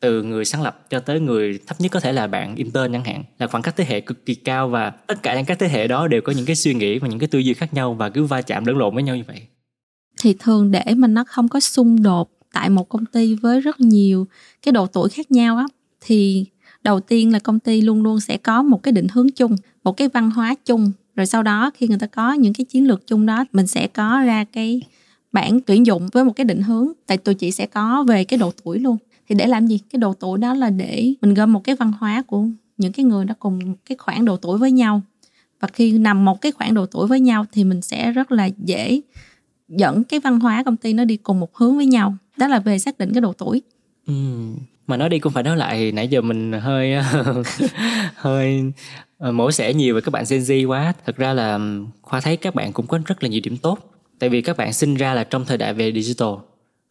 từ 0.00 0.22
người 0.22 0.44
sáng 0.44 0.62
lập 0.62 0.86
cho 0.90 1.00
tới 1.00 1.20
người 1.20 1.58
thấp 1.66 1.80
nhất 1.80 1.92
có 1.92 2.00
thể 2.00 2.12
là 2.12 2.26
bạn 2.26 2.56
intern 2.56 2.92
chẳng 2.92 3.04
hạn 3.04 3.24
là 3.38 3.46
khoảng 3.46 3.62
cách 3.62 3.76
thế 3.76 3.84
hệ 3.88 4.00
cực 4.00 4.26
kỳ 4.26 4.34
cao 4.34 4.68
và 4.68 4.90
tất 4.90 5.22
cả 5.22 5.36
những 5.36 5.44
các 5.44 5.58
thế 5.58 5.68
hệ 5.68 5.88
đó 5.88 6.08
đều 6.08 6.20
có 6.20 6.32
những 6.32 6.46
cái 6.46 6.56
suy 6.56 6.74
nghĩ 6.74 6.98
và 6.98 7.08
những 7.08 7.18
cái 7.18 7.28
tư 7.28 7.38
duy 7.38 7.54
khác 7.54 7.74
nhau 7.74 7.94
và 7.94 8.10
cứ 8.10 8.24
va 8.24 8.42
chạm 8.42 8.64
lẫn 8.64 8.78
lộn 8.78 8.94
với 8.94 9.02
nhau 9.02 9.16
như 9.16 9.24
vậy. 9.26 9.42
Thì 10.20 10.36
thường 10.38 10.70
để 10.70 10.84
mà 10.96 11.08
nó 11.08 11.24
không 11.28 11.48
có 11.48 11.60
xung 11.60 12.02
đột 12.02 12.30
tại 12.52 12.70
một 12.70 12.88
công 12.88 13.06
ty 13.06 13.34
với 13.34 13.60
rất 13.60 13.80
nhiều 13.80 14.26
cái 14.62 14.72
độ 14.72 14.86
tuổi 14.86 15.08
khác 15.08 15.30
nhau 15.30 15.56
á 15.56 15.66
thì 16.00 16.46
đầu 16.82 17.00
tiên 17.00 17.32
là 17.32 17.38
công 17.38 17.58
ty 17.58 17.80
luôn 17.80 18.02
luôn 18.02 18.20
sẽ 18.20 18.36
có 18.36 18.62
một 18.62 18.82
cái 18.82 18.92
định 18.92 19.06
hướng 19.12 19.30
chung, 19.30 19.56
một 19.84 19.96
cái 19.96 20.08
văn 20.08 20.30
hóa 20.30 20.54
chung. 20.64 20.92
Rồi 21.16 21.26
sau 21.26 21.42
đó 21.42 21.70
khi 21.74 21.88
người 21.88 21.98
ta 21.98 22.06
có 22.06 22.32
những 22.32 22.52
cái 22.52 22.64
chiến 22.64 22.88
lược 22.88 23.06
chung 23.06 23.26
đó, 23.26 23.44
mình 23.52 23.66
sẽ 23.66 23.86
có 23.86 24.22
ra 24.26 24.44
cái 24.44 24.82
bản 25.32 25.60
tuyển 25.60 25.86
dụng 25.86 26.08
với 26.12 26.24
một 26.24 26.32
cái 26.36 26.44
định 26.44 26.62
hướng. 26.62 26.88
Tại 27.06 27.16
tụi 27.18 27.34
chị 27.34 27.50
sẽ 27.50 27.66
có 27.66 28.04
về 28.08 28.24
cái 28.24 28.38
độ 28.38 28.52
tuổi 28.64 28.78
luôn. 28.78 28.96
Thì 29.28 29.34
để 29.34 29.46
làm 29.46 29.66
gì? 29.66 29.78
Cái 29.92 29.98
độ 30.00 30.12
tuổi 30.12 30.38
đó 30.38 30.54
là 30.54 30.70
để 30.70 31.14
mình 31.22 31.34
gom 31.34 31.52
một 31.52 31.64
cái 31.64 31.76
văn 31.76 31.92
hóa 31.98 32.22
của 32.26 32.44
những 32.78 32.92
cái 32.92 33.04
người 33.04 33.24
đó 33.24 33.34
cùng 33.38 33.76
cái 33.86 33.98
khoảng 33.98 34.24
độ 34.24 34.36
tuổi 34.36 34.58
với 34.58 34.72
nhau. 34.72 35.02
Và 35.60 35.68
khi 35.68 35.98
nằm 35.98 36.24
một 36.24 36.40
cái 36.40 36.52
khoảng 36.52 36.74
độ 36.74 36.86
tuổi 36.86 37.06
với 37.06 37.20
nhau 37.20 37.46
thì 37.52 37.64
mình 37.64 37.82
sẽ 37.82 38.12
rất 38.12 38.32
là 38.32 38.48
dễ 38.64 39.00
dẫn 39.68 40.04
cái 40.04 40.20
văn 40.20 40.40
hóa 40.40 40.62
công 40.62 40.76
ty 40.76 40.92
nó 40.92 41.04
đi 41.04 41.16
cùng 41.16 41.40
một 41.40 41.56
hướng 41.56 41.76
với 41.76 41.86
nhau. 41.86 42.16
Đó 42.36 42.46
là 42.48 42.58
về 42.58 42.78
xác 42.78 42.98
định 42.98 43.12
cái 43.14 43.20
độ 43.20 43.32
tuổi. 43.32 43.62
Ừ 44.06 44.14
mà 44.90 44.96
nói 44.96 45.08
đi 45.08 45.18
cũng 45.18 45.32
phải 45.32 45.42
nói 45.42 45.56
lại, 45.56 45.92
nãy 45.92 46.08
giờ 46.08 46.20
mình 46.20 46.52
hơi 46.52 46.94
hơi 48.14 48.62
ờ, 49.18 49.32
mổ 49.32 49.52
xẻ 49.52 49.74
nhiều 49.74 49.94
về 49.94 50.00
các 50.00 50.10
bạn 50.10 50.24
Gen 50.30 50.40
Z 50.40 50.66
quá. 50.66 50.92
Thật 51.06 51.16
ra 51.16 51.32
là 51.32 51.58
khoa 52.02 52.20
thấy 52.20 52.36
các 52.36 52.54
bạn 52.54 52.72
cũng 52.72 52.86
có 52.86 52.98
rất 53.06 53.22
là 53.22 53.28
nhiều 53.28 53.40
điểm 53.44 53.56
tốt. 53.56 53.78
Tại 54.18 54.30
vì 54.30 54.42
các 54.42 54.56
bạn 54.56 54.72
sinh 54.72 54.94
ra 54.94 55.14
là 55.14 55.24
trong 55.24 55.44
thời 55.44 55.58
đại 55.58 55.74
về 55.74 55.92
digital. 55.92 56.28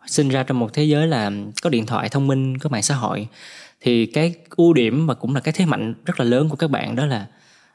Sinh 0.08 0.29
ra 0.29 0.44
trong 0.44 0.60
một 0.60 0.74
thế 0.74 0.84
giới 0.84 1.08
là 1.08 1.32
có 1.62 1.70
điện 1.70 1.86
thoại, 1.86 2.10
thông 2.10 2.27
minh, 2.27 2.58
có 2.58 2.70
mạng 2.70 2.84
xã 2.84 2.96
hội. 2.96 3.27
Thì 3.82 4.06
cái 4.06 4.34
ưu 4.56 4.74
điểm 4.74 5.08
và 5.08 5.13
cũng 5.13 5.36
là 5.36 5.41
cái 5.41 5.53
thế 5.58 5.65
mạnh 5.65 5.94
rất 6.06 6.20
là 6.20 6.25
lớn 6.25 6.50
của 6.50 6.56
các 6.56 6.70
bạn 6.70 6.96
đó 6.96 7.06
là 7.06 7.27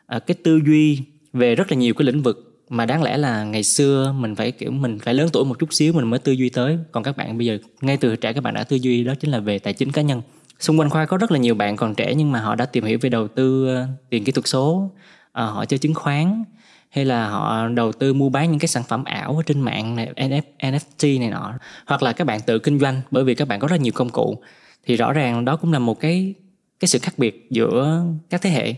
ờ, 0.06 0.20
cái 0.20 0.34
tư 0.44 0.60
duy 0.66 1.00
về 1.32 1.54
rất 1.54 1.72
là 1.72 1.76
nhiều 1.76 1.94
cái 1.94 2.06
lĩnh 2.06 2.22
vực 2.22 2.53
mà 2.76 2.86
đáng 2.86 3.02
lẽ 3.02 3.16
là 3.16 3.44
ngày 3.44 3.62
xưa 3.62 4.14
mình 4.18 4.34
phải 4.34 4.52
kiểu 4.52 4.70
mình 4.70 4.98
phải 4.98 5.14
lớn 5.14 5.28
tuổi 5.32 5.44
một 5.44 5.58
chút 5.58 5.72
xíu 5.72 5.92
mình 5.92 6.10
mới 6.10 6.18
tư 6.18 6.32
duy 6.32 6.50
tới. 6.50 6.78
Còn 6.92 7.02
các 7.02 7.16
bạn 7.16 7.38
bây 7.38 7.46
giờ 7.46 7.58
ngay 7.80 7.96
từ 7.96 8.16
trẻ 8.16 8.32
các 8.32 8.40
bạn 8.40 8.54
đã 8.54 8.64
tư 8.64 8.76
duy 8.76 9.04
đó 9.04 9.14
chính 9.20 9.30
là 9.30 9.38
về 9.38 9.58
tài 9.58 9.72
chính 9.72 9.92
cá 9.92 10.02
nhân. 10.02 10.22
Xung 10.60 10.78
quanh 10.78 10.90
khoa 10.90 11.06
có 11.06 11.16
rất 11.16 11.32
là 11.32 11.38
nhiều 11.38 11.54
bạn 11.54 11.76
còn 11.76 11.94
trẻ 11.94 12.14
nhưng 12.14 12.32
mà 12.32 12.40
họ 12.40 12.54
đã 12.54 12.66
tìm 12.66 12.84
hiểu 12.84 12.98
về 13.00 13.10
đầu 13.10 13.28
tư 13.28 13.74
ờ, 13.74 13.86
tiền 14.10 14.24
kỹ 14.24 14.32
thuật 14.32 14.48
số. 14.48 14.90
À, 15.32 15.44
họ 15.44 15.64
chơi 15.64 15.78
chứng 15.78 15.94
khoán 15.94 16.44
hay 16.90 17.04
là 17.04 17.28
họ 17.28 17.68
đầu 17.68 17.92
tư 17.92 18.14
mua 18.14 18.28
bán 18.28 18.50
những 18.50 18.60
cái 18.60 18.68
sản 18.68 18.82
phẩm 18.88 19.04
ảo 19.04 19.42
trên 19.46 19.60
mạng 19.60 19.96
này 19.96 20.12
NF, 20.16 20.42
NFT 20.58 21.20
này 21.20 21.30
nọ. 21.30 21.52
Hoặc 21.86 22.02
là 22.02 22.12
các 22.12 22.24
bạn 22.24 22.40
tự 22.46 22.58
kinh 22.58 22.78
doanh 22.78 23.00
bởi 23.10 23.24
vì 23.24 23.34
các 23.34 23.48
bạn 23.48 23.60
có 23.60 23.68
rất 23.68 23.80
nhiều 23.80 23.92
công 23.94 24.10
cụ. 24.10 24.38
Thì 24.86 24.96
rõ 24.96 25.12
ràng 25.12 25.44
đó 25.44 25.56
cũng 25.56 25.72
là 25.72 25.78
một 25.78 26.00
cái 26.00 26.34
cái 26.80 26.88
sự 26.88 26.98
khác 26.98 27.14
biệt 27.16 27.46
giữa 27.50 28.04
các 28.30 28.42
thế 28.42 28.50
hệ 28.50 28.74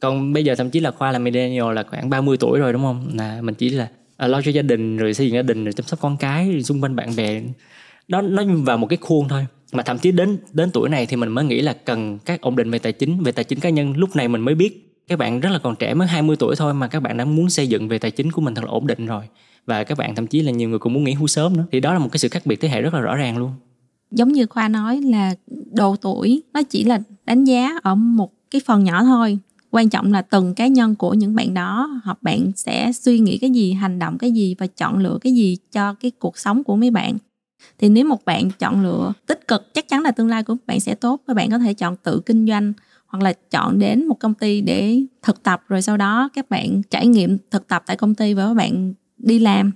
còn 0.00 0.32
bây 0.32 0.44
giờ 0.44 0.54
thậm 0.54 0.70
chí 0.70 0.80
là 0.80 0.90
khoa 0.90 1.12
là 1.12 1.18
millennial 1.18 1.74
là 1.74 1.82
khoảng 1.82 2.10
30 2.10 2.36
tuổi 2.36 2.58
rồi 2.58 2.72
đúng 2.72 2.82
không? 2.82 3.10
Là 3.14 3.40
mình 3.42 3.54
chỉ 3.54 3.70
là 3.70 3.88
à, 4.16 4.26
lo 4.26 4.42
cho 4.42 4.50
gia 4.50 4.62
đình 4.62 4.96
rồi 4.96 5.14
xây 5.14 5.26
dựng 5.26 5.34
gia 5.34 5.42
đình 5.42 5.64
rồi 5.64 5.72
chăm 5.72 5.86
sóc 5.86 6.00
con 6.00 6.16
cái 6.16 6.52
rồi 6.52 6.62
xung 6.62 6.82
quanh 6.82 6.96
bạn 6.96 7.16
bè. 7.16 7.42
Đó 8.08 8.22
nó 8.22 8.42
vào 8.64 8.78
một 8.78 8.86
cái 8.86 8.96
khuôn 9.00 9.28
thôi. 9.28 9.46
Mà 9.72 9.82
thậm 9.82 9.98
chí 9.98 10.12
đến 10.12 10.38
đến 10.52 10.70
tuổi 10.70 10.88
này 10.88 11.06
thì 11.06 11.16
mình 11.16 11.28
mới 11.28 11.44
nghĩ 11.44 11.60
là 11.60 11.72
cần 11.72 12.18
các 12.24 12.40
ổn 12.40 12.56
định 12.56 12.70
về 12.70 12.78
tài 12.78 12.92
chính 12.92 13.22
về 13.22 13.32
tài 13.32 13.44
chính 13.44 13.60
cá 13.60 13.70
nhân. 13.70 13.96
Lúc 13.96 14.16
này 14.16 14.28
mình 14.28 14.40
mới 14.40 14.54
biết 14.54 14.86
các 15.08 15.18
bạn 15.18 15.40
rất 15.40 15.50
là 15.50 15.58
còn 15.58 15.76
trẻ 15.76 15.94
mới 15.94 16.08
20 16.08 16.36
tuổi 16.36 16.56
thôi 16.56 16.74
mà 16.74 16.88
các 16.88 17.00
bạn 17.00 17.16
đã 17.16 17.24
muốn 17.24 17.50
xây 17.50 17.66
dựng 17.66 17.88
về 17.88 17.98
tài 17.98 18.10
chính 18.10 18.32
của 18.32 18.40
mình 18.40 18.54
thật 18.54 18.64
là 18.64 18.70
ổn 18.70 18.86
định 18.86 19.06
rồi. 19.06 19.24
Và 19.66 19.84
các 19.84 19.98
bạn 19.98 20.14
thậm 20.14 20.26
chí 20.26 20.42
là 20.42 20.52
nhiều 20.52 20.68
người 20.68 20.78
cũng 20.78 20.92
muốn 20.92 21.04
nghỉ 21.04 21.12
hưu 21.12 21.26
sớm 21.26 21.56
nữa. 21.56 21.64
Thì 21.72 21.80
đó 21.80 21.92
là 21.92 21.98
một 21.98 22.08
cái 22.12 22.18
sự 22.18 22.28
khác 22.28 22.46
biệt 22.46 22.60
thế 22.60 22.68
hệ 22.68 22.82
rất 22.82 22.94
là 22.94 23.00
rõ 23.00 23.16
ràng 23.16 23.38
luôn. 23.38 23.52
Giống 24.10 24.32
như 24.32 24.46
khoa 24.46 24.68
nói 24.68 25.00
là 25.00 25.34
độ 25.72 25.96
tuổi 25.96 26.42
nó 26.54 26.62
chỉ 26.62 26.84
là 26.84 27.00
đánh 27.24 27.44
giá 27.44 27.70
ở 27.82 27.94
một 27.94 28.32
cái 28.50 28.60
phần 28.66 28.84
nhỏ 28.84 29.04
thôi 29.04 29.38
quan 29.76 29.88
trọng 29.88 30.12
là 30.12 30.22
từng 30.22 30.54
cá 30.54 30.66
nhân 30.66 30.94
của 30.94 31.14
những 31.14 31.34
bạn 31.34 31.54
đó 31.54 32.00
hoặc 32.04 32.22
bạn 32.22 32.52
sẽ 32.56 32.92
suy 32.92 33.18
nghĩ 33.18 33.38
cái 33.38 33.50
gì, 33.50 33.72
hành 33.72 33.98
động 33.98 34.18
cái 34.18 34.32
gì 34.32 34.54
và 34.58 34.66
chọn 34.66 34.98
lựa 34.98 35.18
cái 35.20 35.34
gì 35.34 35.56
cho 35.72 35.94
cái 35.94 36.10
cuộc 36.10 36.38
sống 36.38 36.64
của 36.64 36.76
mấy 36.76 36.90
bạn. 36.90 37.18
Thì 37.78 37.88
nếu 37.88 38.04
một 38.04 38.24
bạn 38.24 38.50
chọn 38.58 38.82
lựa 38.82 39.12
tích 39.26 39.48
cực, 39.48 39.74
chắc 39.74 39.88
chắn 39.88 40.02
là 40.02 40.10
tương 40.10 40.28
lai 40.28 40.42
của 40.42 40.56
bạn 40.66 40.80
sẽ 40.80 40.94
tốt 40.94 41.20
các 41.26 41.34
bạn 41.34 41.50
có 41.50 41.58
thể 41.58 41.74
chọn 41.74 41.96
tự 41.96 42.20
kinh 42.26 42.46
doanh 42.46 42.72
hoặc 43.06 43.22
là 43.22 43.32
chọn 43.50 43.78
đến 43.78 44.06
một 44.06 44.20
công 44.20 44.34
ty 44.34 44.60
để 44.60 45.00
thực 45.22 45.42
tập 45.42 45.62
rồi 45.68 45.82
sau 45.82 45.96
đó 45.96 46.28
các 46.34 46.50
bạn 46.50 46.82
trải 46.90 47.06
nghiệm 47.06 47.38
thực 47.50 47.68
tập 47.68 47.82
tại 47.86 47.96
công 47.96 48.14
ty 48.14 48.34
và 48.34 48.46
các 48.46 48.54
bạn 48.54 48.94
đi 49.18 49.38
làm. 49.38 49.70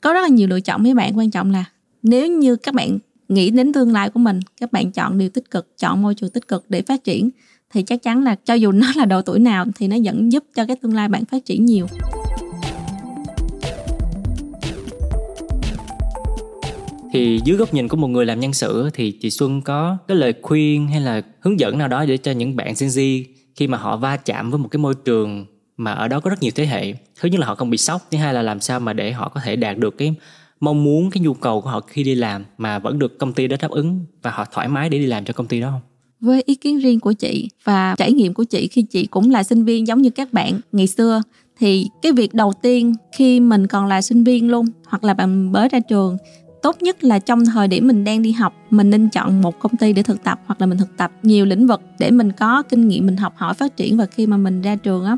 Có 0.00 0.12
rất 0.12 0.20
là 0.20 0.28
nhiều 0.28 0.48
lựa 0.48 0.60
chọn 0.60 0.82
mấy 0.82 0.94
bạn, 0.94 1.18
quan 1.18 1.30
trọng 1.30 1.50
là 1.50 1.64
nếu 2.02 2.28
như 2.28 2.56
các 2.56 2.74
bạn 2.74 2.98
nghĩ 3.28 3.50
đến 3.50 3.72
tương 3.72 3.92
lai 3.92 4.10
của 4.10 4.20
mình, 4.20 4.40
các 4.60 4.72
bạn 4.72 4.92
chọn 4.92 5.18
điều 5.18 5.28
tích 5.28 5.50
cực, 5.50 5.78
chọn 5.78 6.02
môi 6.02 6.14
trường 6.14 6.30
tích 6.30 6.48
cực 6.48 6.64
để 6.68 6.82
phát 6.82 7.04
triển 7.04 7.30
thì 7.76 7.82
chắc 7.82 8.02
chắn 8.02 8.24
là 8.24 8.34
cho 8.34 8.54
dù 8.54 8.72
nó 8.72 8.92
là 8.96 9.04
độ 9.04 9.22
tuổi 9.22 9.38
nào 9.38 9.64
thì 9.76 9.88
nó 9.88 9.96
vẫn 10.04 10.32
giúp 10.32 10.44
cho 10.54 10.66
cái 10.66 10.76
tương 10.82 10.94
lai 10.94 11.08
bạn 11.08 11.24
phát 11.24 11.44
triển 11.44 11.64
nhiều. 11.64 11.86
Thì 17.12 17.40
dưới 17.44 17.56
góc 17.56 17.74
nhìn 17.74 17.88
của 17.88 17.96
một 17.96 18.08
người 18.08 18.26
làm 18.26 18.40
nhân 18.40 18.52
sự 18.52 18.90
thì 18.94 19.12
chị 19.12 19.30
Xuân 19.30 19.62
có 19.62 19.96
cái 20.08 20.16
lời 20.16 20.34
khuyên 20.42 20.88
hay 20.88 21.00
là 21.00 21.22
hướng 21.40 21.60
dẫn 21.60 21.78
nào 21.78 21.88
đó 21.88 22.04
để 22.04 22.16
cho 22.16 22.32
những 22.32 22.56
bạn 22.56 22.74
Gen 22.80 22.90
Z 22.90 23.24
khi 23.56 23.66
mà 23.66 23.78
họ 23.78 23.96
va 23.96 24.16
chạm 24.16 24.50
với 24.50 24.58
một 24.58 24.68
cái 24.70 24.78
môi 24.78 24.94
trường 25.04 25.46
mà 25.76 25.92
ở 25.92 26.08
đó 26.08 26.20
có 26.20 26.30
rất 26.30 26.42
nhiều 26.42 26.52
thế 26.54 26.66
hệ, 26.66 26.94
thứ 27.20 27.28
nhất 27.28 27.40
là 27.40 27.46
họ 27.46 27.54
không 27.54 27.70
bị 27.70 27.78
sốc, 27.78 28.02
thứ 28.10 28.18
hai 28.18 28.34
là 28.34 28.42
làm 28.42 28.60
sao 28.60 28.80
mà 28.80 28.92
để 28.92 29.12
họ 29.12 29.28
có 29.28 29.40
thể 29.44 29.56
đạt 29.56 29.78
được 29.78 29.98
cái 29.98 30.14
mong 30.60 30.84
muốn, 30.84 31.10
cái 31.10 31.20
nhu 31.20 31.34
cầu 31.34 31.60
của 31.60 31.70
họ 31.70 31.80
khi 31.80 32.02
đi 32.02 32.14
làm 32.14 32.44
mà 32.58 32.78
vẫn 32.78 32.98
được 32.98 33.18
công 33.18 33.32
ty 33.32 33.46
đó 33.46 33.56
đáp 33.60 33.70
ứng 33.70 34.06
và 34.22 34.30
họ 34.30 34.44
thoải 34.52 34.68
mái 34.68 34.88
để 34.88 34.98
đi 34.98 35.06
làm 35.06 35.24
cho 35.24 35.32
công 35.32 35.46
ty 35.46 35.60
đó 35.60 35.70
không? 35.70 35.80
Với 36.20 36.42
ý 36.46 36.54
kiến 36.54 36.78
riêng 36.78 37.00
của 37.00 37.12
chị 37.12 37.48
và 37.64 37.94
trải 37.98 38.12
nghiệm 38.12 38.34
của 38.34 38.44
chị 38.44 38.68
khi 38.68 38.82
chị 38.82 39.06
cũng 39.06 39.30
là 39.30 39.42
sinh 39.42 39.64
viên 39.64 39.86
giống 39.86 40.02
như 40.02 40.10
các 40.10 40.32
bạn. 40.32 40.60
Ngày 40.72 40.86
xưa 40.86 41.22
thì 41.58 41.88
cái 42.02 42.12
việc 42.12 42.34
đầu 42.34 42.52
tiên 42.62 42.94
khi 43.16 43.40
mình 43.40 43.66
còn 43.66 43.86
là 43.86 44.02
sinh 44.02 44.24
viên 44.24 44.50
luôn, 44.50 44.66
hoặc 44.86 45.04
là 45.04 45.14
bạn 45.14 45.52
mới 45.52 45.68
ra 45.68 45.80
trường, 45.80 46.16
tốt 46.62 46.76
nhất 46.82 47.04
là 47.04 47.18
trong 47.18 47.44
thời 47.44 47.68
điểm 47.68 47.86
mình 47.86 48.04
đang 48.04 48.22
đi 48.22 48.32
học, 48.32 48.54
mình 48.70 48.90
nên 48.90 49.08
chọn 49.08 49.40
một 49.40 49.58
công 49.58 49.76
ty 49.76 49.92
để 49.92 50.02
thực 50.02 50.24
tập 50.24 50.40
hoặc 50.46 50.60
là 50.60 50.66
mình 50.66 50.78
thực 50.78 50.96
tập 50.96 51.12
nhiều 51.22 51.44
lĩnh 51.44 51.66
vực 51.66 51.80
để 51.98 52.10
mình 52.10 52.32
có 52.32 52.62
kinh 52.62 52.88
nghiệm, 52.88 53.06
mình 53.06 53.16
học 53.16 53.34
hỏi 53.36 53.54
phát 53.54 53.76
triển. 53.76 53.96
Và 53.96 54.06
khi 54.06 54.26
mà 54.26 54.36
mình 54.36 54.62
ra 54.62 54.76
trường 54.76 55.04
á, 55.04 55.16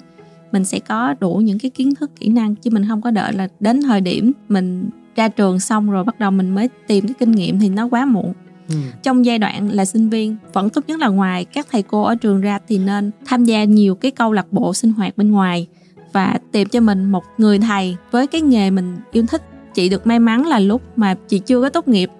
mình 0.53 0.65
sẽ 0.65 0.79
có 0.79 1.15
đủ 1.21 1.35
những 1.45 1.59
cái 1.59 1.71
kiến 1.71 1.95
thức, 1.95 2.11
kỹ 2.21 2.29
năng, 2.29 2.55
chứ 2.55 2.71
mình 2.71 2.85
không 2.89 3.03
có 3.03 3.11
đợi 3.11 3.33
là 3.33 3.49
đến 3.61 3.83
thời 3.83 4.01
điểm 4.01 4.33
mình 4.49 4.91
ra 5.17 5.29
trường 5.29 5.61
xong 5.61 5.91
rồi 5.91 6.05
bắt 6.05 6.19
đầu 6.19 6.31
mình 6.31 6.55
mới 6.55 6.69
tìm 6.87 7.07
cái 7.07 7.15
kinh 7.19 7.33
nghiệm 7.33 7.61
thì 7.61 7.69
nó 7.69 7.89
quá 7.89 8.05
muộn. 8.05 8.33
Ừ. 8.69 8.75
trong 9.03 9.25
giai 9.25 9.39
đoạn 9.39 9.69
là 9.73 9.85
sinh 9.85 10.09
viên, 10.09 10.37
vẫn 10.53 10.71
tốt 10.71 10.85
nhất 10.87 11.01
là 11.01 11.09
ngoài, 11.09 11.45
các 11.45 11.67
thầy 11.71 11.83
cô 11.83 12.03
ở 12.03 12.15
trường 12.15 12.41
ra 12.41 12.59
thì 12.69 12.79
nên 12.79 13.11
tham 13.27 13.45
gia 13.45 13.65
nhiều 13.65 13.95
cái 13.95 14.11
câu 14.11 14.33
lạc 14.33 14.53
bộ 14.53 14.75
sinh 14.75 14.93
hoạt 14.93 15.17
bên 15.17 15.31
ngoài 15.31 15.67
và 16.13 16.39
tìm 16.53 16.69
cho 16.69 16.81
mình 16.81 17.05
một 17.05 17.25
người 17.39 17.59
thầy 17.59 17.97
với 18.11 18.27
cái 18.27 18.41
nghề 18.41 18.71
mình 18.71 18.97
yêu 19.13 19.25
thích. 19.27 19.43
Chị 19.75 19.89
được 19.89 20.07
may 20.07 20.19
mắn 20.19 20.47
là 20.47 20.59
lúc 20.59 20.83
mà 20.97 21.15
chị 21.29 21.39
chưa 21.39 21.63
có 21.63 21.69
tốt 21.69 21.89
nghiệp 21.89 22.11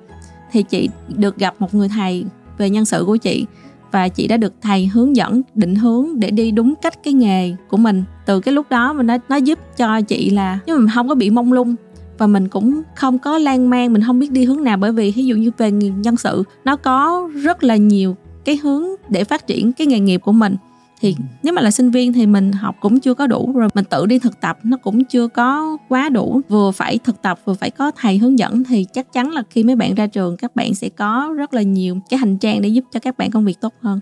thì 0.53 0.63
chị 0.63 0.89
được 1.09 1.39
gặp 1.39 1.55
một 1.59 1.75
người 1.75 1.89
thầy 1.89 2.25
về 2.59 2.71
nhân 2.71 2.85
sự 2.85 3.05
của 3.07 3.17
chị 3.17 3.47
và 3.93 4.09
chị 4.09 4.29
đã 4.29 4.37
được 4.37 4.55
thầy 4.63 4.87
hướng 4.87 5.17
dẫn, 5.17 5.43
định 5.55 5.75
hướng 5.75 6.21
để 6.21 6.31
đi 6.31 6.51
đúng 6.51 6.75
cách 6.83 7.03
cái 7.03 7.15
nghề 7.15 7.55
của 7.69 7.77
mình. 7.77 8.05
Từ 8.27 8.41
cái 8.41 8.55
lúc 8.55 8.67
đó 8.71 8.93
mình 8.93 9.07
nó 9.07 9.17
nó 9.29 9.37
giúp 9.37 9.59
cho 9.77 10.01
chị 10.01 10.31
là, 10.31 10.59
nhưng 10.67 10.85
mà 10.85 10.93
không 10.95 11.09
có 11.09 11.15
bị 11.15 11.31
mông 11.31 11.53
lung 11.53 11.75
và 12.19 12.27
mình 12.27 12.49
cũng 12.49 12.83
không 12.95 13.19
có 13.19 13.39
lan 13.39 13.71
man 13.71 13.93
mình 13.93 14.03
không 14.03 14.19
biết 14.19 14.33
đi 14.33 14.45
hướng 14.45 14.65
nào 14.65 14.77
bởi 14.77 14.93
vì 14.93 15.13
ví 15.17 15.27
dụ 15.27 15.37
như 15.37 15.51
về 15.59 15.71
nhân 15.71 16.17
sự 16.17 16.43
nó 16.65 16.77
có 16.77 17.29
rất 17.35 17.65
là 17.65 17.77
nhiều 17.77 18.17
cái 18.45 18.57
hướng 18.57 18.85
để 19.09 19.25
phát 19.25 19.47
triển 19.47 19.73
cái 19.73 19.87
nghề 19.87 20.01
nghiệp 20.01 20.19
của 20.25 20.33
mình. 20.33 20.57
Thì 21.01 21.15
ừ. 21.19 21.25
nếu 21.43 21.55
mà 21.55 21.63
là 21.63 21.71
sinh 21.71 21.91
viên 21.91 22.13
thì 22.13 22.27
mình 22.27 22.53
học 22.53 22.77
cũng 22.81 23.01
chưa 23.01 23.15
có 23.15 23.27
đủ 23.27 23.53
rồi 23.55 23.69
mình 23.75 23.85
tự 23.85 24.07
đi 24.07 24.19
thực 24.19 24.41
tập 24.41 24.59
nó 24.63 24.77
cũng 24.77 25.05
chưa 25.05 25.29
có 25.29 25.77
quá 25.89 26.09
đủ. 26.09 26.41
Vừa 26.49 26.71
phải 26.71 26.99
thực 26.99 27.23
tập 27.23 27.41
vừa 27.45 27.55
phải 27.55 27.71
có 27.71 27.91
thầy 27.97 28.19
hướng 28.19 28.39
dẫn 28.39 28.65
thì 28.65 28.87
chắc 28.93 29.13
chắn 29.13 29.31
là 29.31 29.43
khi 29.51 29.65
mấy 29.65 29.77
bạn 29.77 29.95
ra 29.95 30.07
trường 30.07 30.37
các 30.37 30.57
bạn 30.57 30.75
sẽ 30.75 30.89
có 30.89 31.35
rất 31.37 31.55
là 31.55 31.63
nhiều 31.63 31.99
cái 32.09 32.19
hành 32.19 32.39
trang 32.39 32.63
để 32.63 32.69
giúp 32.69 32.85
cho 32.93 33.01
các 33.01 33.19
bạn 33.19 33.31
công 33.31 33.45
việc 33.45 33.61
tốt 33.61 33.75
hơn 33.81 34.01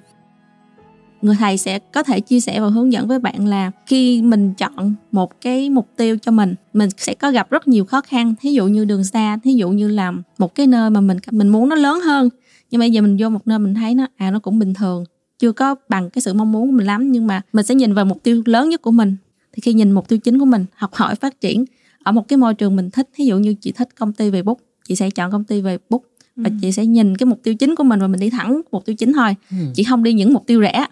người 1.27 1.37
thầy 1.39 1.59
sẽ 1.59 1.79
có 1.79 2.03
thể 2.03 2.21
chia 2.21 2.41
sẻ 2.41 2.61
và 2.61 2.69
hướng 2.69 2.93
dẫn 2.93 3.07
với 3.07 3.19
bạn 3.19 3.47
là 3.47 3.71
khi 3.87 4.23
mình 4.23 4.55
chọn 4.55 4.95
một 5.13 5.41
cái 5.41 5.71
mục 5.71 5.89
tiêu 5.97 6.19
cho 6.23 6.33
mình 6.33 6.55
mình 6.73 6.91
sẽ 6.97 7.15
có 7.15 7.31
gặp 7.31 7.51
rất 7.51 7.69
nhiều 7.69 7.85
khó 7.85 8.01
khăn. 8.01 8.35
Thí 8.41 8.53
dụ 8.53 8.67
như 8.67 8.85
đường 8.85 9.05
xa 9.05 9.39
thí 9.45 9.53
dụ 9.53 9.71
như 9.71 9.89
làm 9.89 10.23
một 10.39 10.55
cái 10.55 10.67
nơi 10.67 10.91
mà 10.91 11.01
mình 11.01 11.19
mình 11.31 11.49
muốn 11.49 11.69
nó 11.69 11.77
lớn 11.77 12.01
hơn. 12.01 12.29
Nhưng 12.71 12.79
mà 12.79 12.85
giờ 12.85 13.03
mình 13.03 13.17
vô 13.21 13.29
một 13.29 13.47
nơi 13.47 13.59
mình 13.59 13.75
thấy 13.75 13.95
nó 13.95 14.07
à 14.17 14.31
nó 14.31 14.39
cũng 14.39 14.59
bình 14.59 14.75
thường. 14.75 15.05
Chưa 15.39 15.53
có 15.53 15.75
bằng 15.89 16.11
cái 16.11 16.23
sự 16.23 16.35
mong 16.35 16.53
muốn 16.53 16.67
của 16.67 16.77
mình 16.77 16.87
lắm 16.87 17.13
nhưng 17.13 17.27
mà 17.27 17.43
mình 17.53 17.67
sẽ 17.67 17.75
nhìn 17.75 17.95
vào 17.95 18.05
mục 18.05 18.23
tiêu 18.23 18.43
lớn 18.47 18.69
nhất 18.69 18.83
của 18.83 18.91
mình. 18.91 19.17
Thì 19.53 19.61
khi 19.61 19.73
nhìn 19.73 19.93
mục 19.93 20.09
tiêu 20.09 20.19
chính 20.19 20.39
của 20.39 20.45
mình 20.45 20.65
học 20.75 20.95
hỏi 20.95 21.15
phát 21.15 21.41
triển 21.41 21.65
ở 22.03 22.13
một 22.13 22.29
cái 22.29 22.37
môi 22.37 22.55
trường 22.55 22.77
mình 22.77 22.91
thích 22.91 23.09
ví 23.19 23.27
dụ 23.27 23.39
như 23.39 23.55
chị 23.55 23.73
thích 23.73 23.89
công 23.99 24.13
ty 24.13 24.31
về 24.31 24.43
bút 24.43 24.61
chị 24.89 24.97
sẽ 24.97 25.11
chọn 25.11 25.33
công 25.33 25.45
ty 25.45 25.61
về 25.61 25.79
bút 25.91 26.05
và 26.37 26.51
ừ. 26.51 26.57
chị 26.63 26.73
sẽ 26.73 26.87
nhìn 26.87 27.17
cái 27.17 27.27
mục 27.27 27.41
tiêu 27.43 27.55
chính 27.55 27.75
của 27.75 27.85
mình 27.85 28.01
và 28.01 28.07
mình 28.07 28.21
đi 28.21 28.31
thẳng 28.31 28.61
mục 28.73 28.85
tiêu 28.87 28.97
chính 28.97 29.13
thôi. 29.13 29.35
Ừ. 29.51 29.57
chị 29.75 29.85
không 29.85 30.03
đi 30.03 30.13
những 30.13 30.33
mục 30.33 30.47
tiêu 30.47 30.63
rẻ 30.63 30.87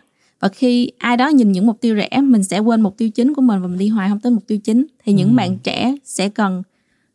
và 0.44 0.48
khi 0.48 0.90
ai 0.98 1.16
đó 1.16 1.28
nhìn 1.28 1.52
những 1.52 1.66
mục 1.66 1.80
tiêu 1.80 1.96
rẻ 1.96 2.20
mình 2.20 2.42
sẽ 2.42 2.58
quên 2.58 2.80
mục 2.80 2.96
tiêu 2.96 3.10
chính 3.10 3.34
của 3.34 3.42
mình 3.42 3.62
và 3.62 3.68
mình 3.68 3.78
đi 3.78 3.88
hoài 3.88 4.08
không 4.08 4.20
tới 4.20 4.32
mục 4.32 4.46
tiêu 4.46 4.58
chính 4.58 4.86
thì 5.04 5.12
những 5.12 5.28
ừ. 5.28 5.34
bạn 5.34 5.58
trẻ 5.58 5.94
sẽ 6.04 6.28
cần 6.28 6.62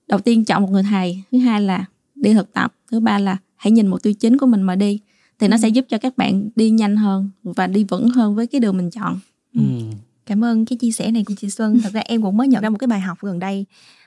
đầu 0.08 0.20
tiên 0.20 0.46
chọn 0.46 0.62
một 0.62 0.72
người 0.72 0.84
thầy 0.84 1.24
thứ 1.32 1.38
hai 1.38 1.62
là 1.62 1.86
đi 2.15 2.34
thực 2.34 2.54
tập 2.54 2.74
thứ 2.92 3.00
ba 3.00 3.20
là 3.20 3.38
hãy 3.56 3.72
nhìn 3.72 3.88
mục 3.88 4.04
tiêu 4.04 4.13
chính 4.13 4.38
của 4.38 4.46
mình 4.46 4.62
mà 4.62 4.76
đi 4.76 5.00
thì 5.39 5.48
nó 5.48 5.58
ừ. 5.58 5.62
sẽ 5.62 5.68
giúp 5.68 5.86
cho 5.89 5.98
các 5.98 6.18
bạn 6.18 6.50
đi 6.56 6.70
nhanh 6.70 6.96
hơn 6.96 7.30
và 7.44 7.68
đi 7.68 7.84
vững 7.84 8.10
hơn 8.10 8.36
với 8.36 8.48
cái 8.48 8.62
đường 8.62 8.78
mình 8.78 8.89
chọn 8.89 9.20
ừ. 9.54 9.62
cảm 10.26 10.44
ơn 10.44 10.65
cái 10.65 10.78
chia 10.78 10.92
sẻ 10.92 11.12
này 11.12 11.24
của 11.28 11.34
chị 11.38 11.50
Xuân 11.50 11.82
thật 11.82 11.94
ra 11.94 12.02
em 12.06 12.22
cũng 12.22 12.38
mới 12.38 12.48
nhận 12.48 12.63
ra 12.63 12.70
một 12.70 12.78
cái 12.78 12.88
bài 12.88 13.00
học 13.00 13.18
gần 13.22 13.39
đây 13.39 13.65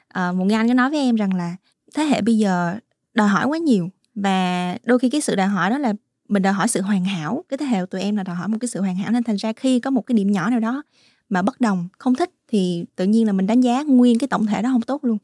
à, 0.08 0.32
một 0.32 0.44
người 0.44 0.56
anh 0.56 0.68
có 0.68 0.74
nói 0.74 0.90
với 0.90 0.98
em 0.98 1.16
rằng 1.16 1.34
là 1.34 1.56
thế 1.94 2.04
hệ 2.04 2.20
bây 2.20 2.38
giờ 2.38 2.78
đòi 3.14 3.28
hỏi 3.28 3.46
quá 3.46 3.58
nhiều 3.58 3.90
và 4.14 4.76
đôi 4.84 4.98
khi 4.98 5.10
cái 5.10 5.20
sự 5.20 5.36
đòi 5.36 5.46
hỏi 5.46 5.70
đó 5.70 5.78
là 5.78 5.94
mình 6.32 6.42
đòi 6.42 6.52
hỏi 6.52 6.68
sự 6.68 6.80
hoàn 6.80 7.04
hảo. 7.04 7.44
Cái 7.48 7.58
thế 7.58 7.66
hệ 7.66 7.80
của 7.80 7.86
tụi 7.86 8.00
em 8.00 8.16
là 8.16 8.22
đòi 8.22 8.36
hỏi 8.36 8.48
một 8.48 8.58
cái 8.60 8.68
sự 8.68 8.80
hoàn 8.80 8.96
hảo. 8.96 9.10
Nên 9.10 9.22
thành 9.22 9.36
ra 9.36 9.52
khi 9.52 9.80
có 9.80 9.90
một 9.90 10.06
cái 10.06 10.14
điểm 10.14 10.32
nhỏ 10.32 10.50
nào 10.50 10.60
đó 10.60 10.82
mà 11.28 11.42
bất 11.42 11.60
đồng 11.60 11.88
không 11.98 12.14
thích 12.14 12.30
thì 12.48 12.84
tự 12.96 13.04
nhiên 13.04 13.26
là 13.26 13.32
mình 13.32 13.46
đánh 13.46 13.60
giá 13.60 13.82
nguyên 13.82 14.18
cái 14.18 14.28
tổng 14.28 14.46
thể 14.46 14.62
đó 14.62 14.68
không 14.72 14.82
tốt 14.82 15.04
luôn. 15.04 15.18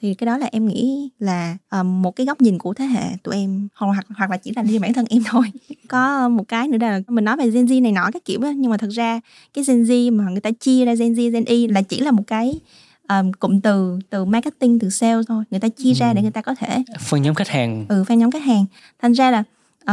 Thì 0.00 0.14
cái 0.14 0.26
đó 0.26 0.38
là 0.38 0.48
em 0.52 0.66
nghĩ 0.66 1.10
là 1.18 1.56
uh, 1.80 1.86
một 1.86 2.16
cái 2.16 2.26
góc 2.26 2.40
nhìn 2.40 2.58
của 2.58 2.74
thế 2.74 2.84
hệ 2.84 3.02
tụi 3.22 3.34
em 3.34 3.68
hoặc 3.74 4.06
hoặc 4.16 4.30
là 4.30 4.36
chỉ 4.36 4.52
là 4.56 4.62
riêng 4.62 4.80
bản 4.80 4.92
thân 4.92 5.04
em 5.10 5.22
thôi. 5.26 5.44
Có 5.88 6.28
một 6.28 6.48
cái 6.48 6.68
nữa 6.68 6.78
là 6.80 7.00
mình 7.08 7.24
nói 7.24 7.36
về 7.36 7.50
Gen 7.50 7.66
Z 7.66 7.82
này 7.82 7.92
nọ 7.92 8.10
các 8.12 8.24
kiểu 8.24 8.40
đó, 8.40 8.48
nhưng 8.56 8.70
mà 8.70 8.76
thật 8.76 8.90
ra 8.90 9.20
cái 9.54 9.64
Gen 9.68 9.82
Z 9.82 10.16
mà 10.16 10.24
người 10.24 10.40
ta 10.40 10.50
chia 10.50 10.84
ra 10.84 10.94
Gen 10.94 11.12
Z 11.12 11.30
Gen 11.30 11.44
Y 11.44 11.66
là 11.66 11.82
chỉ 11.82 12.00
là 12.00 12.10
một 12.10 12.22
cái 12.26 12.60
um, 13.08 13.32
cụm 13.32 13.60
từ 13.60 13.98
từ 14.10 14.24
marketing 14.24 14.78
từ 14.78 14.90
sale 14.90 15.22
thôi. 15.28 15.44
Người 15.50 15.60
ta 15.60 15.68
chia 15.68 15.90
ừ. 15.90 15.94
ra 15.94 16.12
để 16.12 16.22
người 16.22 16.30
ta 16.30 16.42
có 16.42 16.54
thể 16.54 16.82
phân 17.00 17.22
nhóm 17.22 17.34
khách 17.34 17.48
hàng. 17.48 17.86
Ừ 17.88 18.04
phân 18.08 18.18
nhóm 18.18 18.30
khách 18.30 18.44
hàng. 18.44 18.64
Thành 18.98 19.12
ra 19.12 19.30
là 19.30 19.44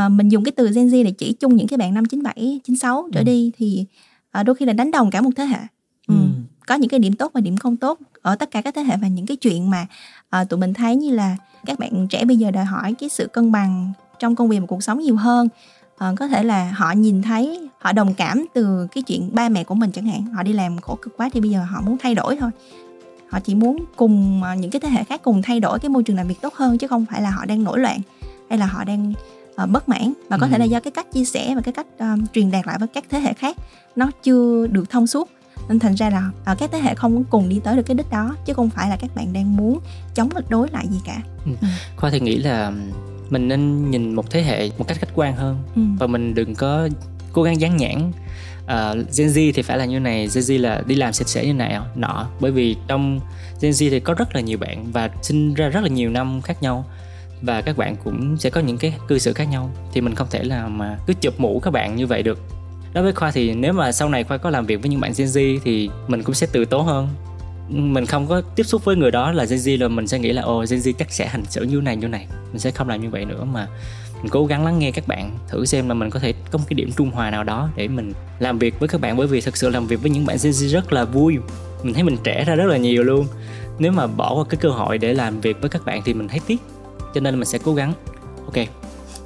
uh, 0.05 0.11
mình 0.11 0.29
dùng 0.29 0.43
cái 0.43 0.51
từ 0.51 0.71
Gen 0.71 0.87
Z 0.87 1.03
để 1.03 1.11
chỉ 1.11 1.33
chung 1.33 1.55
những 1.55 1.67
cái 1.67 1.77
bạn 1.77 1.93
năm 1.93 2.05
97, 2.05 2.59
96 2.63 3.09
trở 3.13 3.19
ừ. 3.19 3.23
đi 3.23 3.51
thì 3.57 3.85
uh, 4.39 4.45
đôi 4.45 4.55
khi 4.55 4.65
là 4.65 4.73
đánh 4.73 4.91
đồng 4.91 5.11
cả 5.11 5.21
một 5.21 5.29
thế 5.35 5.45
hệ 5.45 5.59
ừ. 6.07 6.15
Ừ. 6.15 6.25
có 6.67 6.75
những 6.75 6.89
cái 6.89 6.99
điểm 6.99 7.13
tốt 7.13 7.31
và 7.33 7.41
điểm 7.41 7.57
không 7.57 7.77
tốt 7.77 7.99
ở 8.21 8.35
tất 8.35 8.51
cả 8.51 8.61
các 8.61 8.75
thế 8.75 8.83
hệ 8.83 8.97
và 9.01 9.07
những 9.07 9.25
cái 9.25 9.37
chuyện 9.37 9.69
mà 9.69 9.87
uh, 10.41 10.49
tụi 10.49 10.59
mình 10.59 10.73
thấy 10.73 10.95
như 10.95 11.11
là 11.11 11.37
các 11.65 11.79
bạn 11.79 12.07
trẻ 12.07 12.25
bây 12.25 12.37
giờ 12.37 12.51
đòi 12.51 12.65
hỏi 12.65 12.95
cái 12.99 13.09
sự 13.09 13.27
cân 13.27 13.51
bằng 13.51 13.91
trong 14.19 14.35
công 14.35 14.49
việc 14.49 14.59
và 14.59 14.65
cuộc 14.65 14.83
sống 14.83 14.99
nhiều 14.99 15.15
hơn 15.15 15.47
uh, 15.93 16.19
có 16.19 16.27
thể 16.27 16.43
là 16.43 16.71
họ 16.71 16.91
nhìn 16.91 17.21
thấy 17.21 17.69
họ 17.79 17.91
đồng 17.91 18.13
cảm 18.13 18.45
từ 18.53 18.87
cái 18.91 19.03
chuyện 19.03 19.29
ba 19.33 19.49
mẹ 19.49 19.63
của 19.63 19.75
mình 19.75 19.91
chẳng 19.91 20.05
hạn 20.05 20.25
họ 20.25 20.43
đi 20.43 20.53
làm 20.53 20.77
khổ 20.77 20.97
cực 21.01 21.17
quá 21.17 21.29
thì 21.33 21.41
bây 21.41 21.49
giờ 21.49 21.63
họ 21.69 21.81
muốn 21.81 21.97
thay 21.97 22.15
đổi 22.15 22.35
thôi 22.35 22.51
họ 23.29 23.39
chỉ 23.39 23.55
muốn 23.55 23.85
cùng 23.95 24.41
những 24.57 24.71
cái 24.71 24.79
thế 24.79 24.89
hệ 24.89 25.03
khác 25.03 25.21
cùng 25.23 25.41
thay 25.41 25.59
đổi 25.59 25.79
cái 25.79 25.89
môi 25.89 26.03
trường 26.03 26.15
làm 26.15 26.27
việc 26.27 26.41
tốt 26.41 26.53
hơn 26.53 26.77
chứ 26.77 26.87
không 26.87 27.05
phải 27.11 27.21
là 27.21 27.29
họ 27.29 27.45
đang 27.45 27.63
nổi 27.63 27.79
loạn 27.79 27.99
hay 28.49 28.59
là 28.59 28.65
họ 28.65 28.83
đang 28.83 29.13
uh, 29.63 29.69
bất 29.69 29.89
mãn 29.89 30.13
và 30.29 30.37
có 30.37 30.45
ừ. 30.45 30.49
thể 30.51 30.57
là 30.57 30.65
do 30.65 30.79
cái 30.79 30.91
cách 30.91 31.11
chia 31.13 31.25
sẻ 31.25 31.55
và 31.55 31.61
cái 31.61 31.73
cách 31.73 31.87
uh, 32.03 32.33
truyền 32.33 32.51
đạt 32.51 32.67
lại 32.67 32.77
với 32.79 32.87
các 32.87 33.03
thế 33.09 33.19
hệ 33.19 33.33
khác 33.33 33.57
nó 33.95 34.11
chưa 34.23 34.67
được 34.67 34.89
thông 34.89 35.07
suốt 35.07 35.29
nên 35.69 35.79
thành 35.79 35.95
ra 35.95 36.09
là 36.09 36.31
uh, 36.51 36.59
các 36.59 36.69
thế 36.71 36.79
hệ 36.79 36.95
không 36.95 37.23
cùng 37.23 37.49
đi 37.49 37.59
tới 37.63 37.75
được 37.75 37.83
cái 37.85 37.95
đích 37.95 38.09
đó 38.09 38.35
chứ 38.45 38.53
không 38.53 38.69
phải 38.69 38.89
là 38.89 38.95
các 38.95 39.15
bạn 39.15 39.33
đang 39.33 39.57
muốn 39.57 39.79
chống 40.15 40.29
đối 40.49 40.69
lại 40.69 40.87
gì 40.89 40.97
cả 41.05 41.21
ừ. 41.45 41.51
Ừ. 41.61 41.67
khoa 41.97 42.09
thì 42.09 42.19
nghĩ 42.19 42.37
là 42.37 42.71
mình 43.29 43.47
nên 43.47 43.91
nhìn 43.91 44.13
một 44.13 44.31
thế 44.31 44.41
hệ 44.43 44.69
một 44.77 44.87
cách 44.87 44.97
khách 44.99 45.09
quan 45.15 45.35
hơn 45.35 45.57
ừ. 45.75 45.81
và 45.99 46.07
mình 46.07 46.35
đừng 46.35 46.55
có 46.55 46.89
cố 47.33 47.43
gắng 47.43 47.61
dán 47.61 47.77
nhãn 47.77 48.11
uh, 48.63 49.07
Gen 49.17 49.27
Z 49.27 49.51
thì 49.55 49.61
phải 49.61 49.77
là 49.77 49.85
như 49.85 49.99
này 49.99 50.19
Gen 50.19 50.43
Z 50.43 50.61
là 50.61 50.81
đi 50.85 50.95
làm 50.95 51.13
sạch 51.13 51.27
sẽ 51.27 51.45
như 51.45 51.53
này 51.53 51.79
nọ 51.95 52.27
bởi 52.39 52.51
vì 52.51 52.75
trong 52.87 53.19
Gen 53.61 53.71
Z 53.71 53.89
thì 53.89 53.99
có 53.99 54.13
rất 54.13 54.35
là 54.35 54.41
nhiều 54.41 54.57
bạn 54.57 54.91
và 54.91 55.09
sinh 55.21 55.53
ra 55.53 55.69
rất 55.69 55.81
là 55.81 55.89
nhiều 55.89 56.09
năm 56.09 56.41
khác 56.41 56.63
nhau 56.63 56.85
và 57.41 57.61
các 57.61 57.77
bạn 57.77 57.95
cũng 58.03 58.37
sẽ 58.37 58.49
có 58.49 58.61
những 58.61 58.77
cái 58.77 58.93
cư 59.07 59.19
xử 59.19 59.33
khác 59.33 59.47
nhau. 59.51 59.71
Thì 59.93 60.01
mình 60.01 60.15
không 60.15 60.27
thể 60.31 60.43
là 60.43 60.67
mà 60.67 60.97
cứ 61.07 61.13
chụp 61.21 61.33
mũ 61.37 61.59
các 61.59 61.71
bạn 61.71 61.95
như 61.95 62.07
vậy 62.07 62.23
được. 62.23 62.39
Đối 62.93 63.03
với 63.03 63.13
khoa 63.13 63.31
thì 63.31 63.53
nếu 63.53 63.73
mà 63.73 63.91
sau 63.91 64.09
này 64.09 64.23
khoa 64.23 64.37
có 64.37 64.49
làm 64.49 64.65
việc 64.65 64.81
với 64.81 64.89
những 64.89 64.99
bạn 64.99 65.11
Gen 65.17 65.27
Z 65.27 65.59
thì 65.63 65.89
mình 66.07 66.23
cũng 66.23 66.35
sẽ 66.35 66.47
từ 66.51 66.65
tố 66.65 66.81
hơn. 66.81 67.07
Mình 67.69 68.05
không 68.05 68.27
có 68.27 68.41
tiếp 68.41 68.63
xúc 68.63 68.85
với 68.85 68.95
người 68.95 69.11
đó 69.11 69.31
là 69.31 69.45
Gen 69.45 69.59
Z 69.59 69.81
là 69.81 69.87
mình 69.87 70.07
sẽ 70.07 70.19
nghĩ 70.19 70.33
là, 70.33 70.41
ồ, 70.41 70.65
Gen 70.69 70.79
Z 70.79 70.93
chắc 70.99 71.11
sẽ 71.11 71.27
hành 71.27 71.45
xử 71.45 71.63
như 71.63 71.81
này 71.81 71.95
như 71.95 72.07
này. 72.07 72.27
Mình 72.51 72.59
sẽ 72.59 72.71
không 72.71 72.89
làm 72.89 73.01
như 73.01 73.09
vậy 73.09 73.25
nữa 73.25 73.43
mà 73.43 73.67
mình 74.21 74.29
cố 74.29 74.45
gắng 74.45 74.65
lắng 74.65 74.79
nghe 74.79 74.91
các 74.91 75.07
bạn, 75.07 75.37
thử 75.47 75.65
xem 75.65 75.87
là 75.87 75.93
mình 75.93 76.09
có 76.09 76.19
thể 76.19 76.33
có 76.51 76.57
một 76.57 76.65
cái 76.69 76.75
điểm 76.75 76.91
trung 76.97 77.11
hòa 77.11 77.31
nào 77.31 77.43
đó 77.43 77.69
để 77.75 77.87
mình 77.87 78.13
làm 78.39 78.59
việc 78.59 78.79
với 78.79 78.89
các 78.89 79.01
bạn. 79.01 79.17
Bởi 79.17 79.27
vì 79.27 79.41
thực 79.41 79.57
sự 79.57 79.69
làm 79.69 79.87
việc 79.87 80.01
với 80.01 80.11
những 80.11 80.25
bạn 80.25 80.37
Gen 80.43 80.53
Z 80.53 80.67
rất 80.67 80.93
là 80.93 81.05
vui. 81.05 81.37
Mình 81.83 81.93
thấy 81.93 82.03
mình 82.03 82.17
trẻ 82.23 82.43
ra 82.47 82.55
rất 82.55 82.65
là 82.65 82.77
nhiều 82.77 83.03
luôn. 83.03 83.27
Nếu 83.79 83.91
mà 83.91 84.07
bỏ 84.07 84.35
qua 84.35 84.43
cái 84.49 84.57
cơ 84.61 84.69
hội 84.69 84.97
để 84.97 85.13
làm 85.13 85.41
việc 85.41 85.61
với 85.61 85.69
các 85.69 85.85
bạn 85.85 86.01
thì 86.05 86.13
mình 86.13 86.27
thấy 86.27 86.39
tiếc 86.47 86.57
cho 87.13 87.21
nên 87.21 87.35
mình 87.35 87.45
sẽ 87.45 87.57
cố 87.57 87.73
gắng. 87.73 87.93
Ok. 88.45 88.67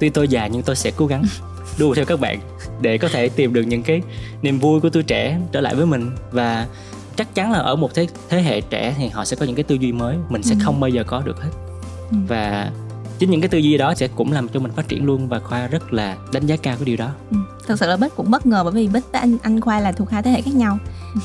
Tuy 0.00 0.10
tôi 0.10 0.28
già 0.28 0.46
nhưng 0.46 0.62
tôi 0.62 0.76
sẽ 0.76 0.90
cố 0.96 1.06
gắng 1.06 1.24
đua 1.78 1.94
theo 1.94 2.04
các 2.04 2.20
bạn 2.20 2.40
để 2.80 2.98
có 2.98 3.08
thể 3.08 3.28
tìm 3.28 3.52
được 3.52 3.62
những 3.62 3.82
cái 3.82 4.02
niềm 4.42 4.58
vui 4.58 4.80
của 4.80 4.90
tuổi 4.90 5.02
trẻ 5.02 5.38
trở 5.52 5.60
lại 5.60 5.74
với 5.74 5.86
mình. 5.86 6.10
Và 6.32 6.66
chắc 7.16 7.34
chắn 7.34 7.52
là 7.52 7.58
ở 7.58 7.76
một 7.76 7.94
thế 7.94 8.06
thế 8.28 8.42
hệ 8.42 8.60
trẻ 8.60 8.94
thì 8.98 9.08
họ 9.08 9.24
sẽ 9.24 9.36
có 9.36 9.46
những 9.46 9.56
cái 9.56 9.64
tư 9.64 9.74
duy 9.74 9.92
mới. 9.92 10.16
Mình 10.28 10.42
sẽ 10.42 10.54
ừ. 10.54 10.58
không 10.62 10.80
bao 10.80 10.88
giờ 10.88 11.04
có 11.06 11.22
được 11.24 11.42
hết. 11.42 11.50
Ừ. 12.10 12.16
và 12.28 12.70
chính 13.18 13.30
những 13.30 13.40
cái 13.40 13.48
tư 13.48 13.58
duy 13.58 13.76
đó 13.76 13.94
sẽ 13.94 14.08
cũng 14.08 14.32
làm 14.32 14.48
cho 14.48 14.60
mình 14.60 14.72
phát 14.72 14.88
triển 14.88 15.04
luôn 15.04 15.28
và 15.28 15.38
khoa 15.38 15.66
rất 15.66 15.92
là 15.92 16.16
đánh 16.32 16.46
giá 16.46 16.56
cao 16.56 16.76
cái 16.76 16.84
điều 16.84 16.96
đó. 16.96 17.10
Ừ. 17.30 17.36
thực 17.66 17.78
sự 17.78 17.86
là 17.86 17.96
bích 17.96 18.16
cũng 18.16 18.30
bất 18.30 18.46
ngờ 18.46 18.64
bởi 18.64 18.72
vì 18.72 18.88
bích 18.88 19.04
với 19.12 19.20
anh 19.20 19.36
anh 19.42 19.60
khoa 19.60 19.80
là 19.80 19.92
thuộc 19.92 20.10
hai 20.10 20.22
thế 20.22 20.30
hệ 20.30 20.42
khác 20.42 20.54
nhau. 20.54 20.78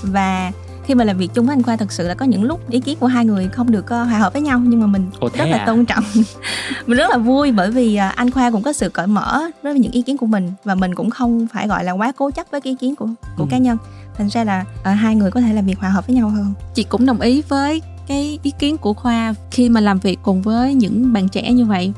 Và 0.04 0.52
khi 0.90 0.96
mà 0.96 1.04
làm 1.04 1.18
việc 1.18 1.30
chung 1.34 1.46
với 1.46 1.54
anh 1.54 1.64
khoa 1.64 1.76
thật 1.76 1.92
sự 1.92 2.08
là 2.08 2.14
có 2.14 2.26
những 2.26 2.44
lúc 2.44 2.70
ý 2.70 2.80
kiến 2.80 2.98
của 3.00 3.08
hai 3.08 3.26
người 3.26 3.48
không 3.48 3.72
được 3.72 3.86
uh, 3.86 3.90
hòa 3.90 4.20
hợp 4.20 4.34
với 4.34 4.42
nhau 4.42 4.60
nhưng 4.60 4.82
mà 4.82 4.88
mình 4.88 5.10
Ồ, 5.20 5.30
rất 5.38 5.46
là 5.46 5.58
à? 5.58 5.66
tôn 5.66 5.86
trọng. 5.86 6.04
Mình 6.86 6.98
rất 6.98 7.10
là 7.10 7.18
vui 7.18 7.52
bởi 7.52 7.72
vì 7.72 7.96
uh, 7.96 8.16
anh 8.16 8.32
khoa 8.32 8.52
cũng 8.52 8.62
có 8.62 8.74
sự 8.74 8.90
cởi 8.90 9.08
mở 9.08 9.42
với 9.64 9.74
những 9.74 9.92
ý 9.92 10.02
kiến 10.02 10.18
của 10.18 10.26
mình 10.26 10.52
và 10.64 10.76
mình 10.76 10.96
cũng 10.96 11.10
không 11.10 11.48
phải 11.54 11.68
gọi 11.68 11.84
là 11.84 11.92
quá 11.92 12.12
cố 12.18 12.32
chấp 12.32 12.48
với 12.52 12.62
cái 12.62 12.72
ý 12.72 12.78
kiến 12.80 12.96
của 12.96 13.06
của 13.38 13.44
ừ. 13.44 13.48
cá 13.50 13.58
nhân. 13.58 13.78
Thành 14.18 14.30
ra 14.30 14.44
là 14.44 14.66
uh, 14.82 14.86
hai 14.86 15.16
người 15.16 15.32
có 15.32 15.42
thể 15.42 15.54
làm 15.54 15.66
việc 15.66 15.80
hòa 15.80 15.90
hợp 15.90 16.08
với 16.08 16.16
nhau 16.16 16.30
hơn. 16.30 16.54
Chị 16.74 16.84
cũng 16.84 17.06
đồng 17.06 17.22
ý 17.22 17.42
với 17.50 17.82
cái 18.08 18.40
ý 18.44 18.52
kiến 18.60 18.78
của 18.78 18.94
khoa 18.94 19.34
khi 19.52 19.70
mà 19.70 19.82
làm 19.82 20.00
việc 20.00 20.20
cùng 20.24 20.42
với 20.42 20.74
những 20.74 21.14
bạn 21.14 21.30
trẻ 21.30 21.52
như 21.52 21.66
vậy. 21.66 21.94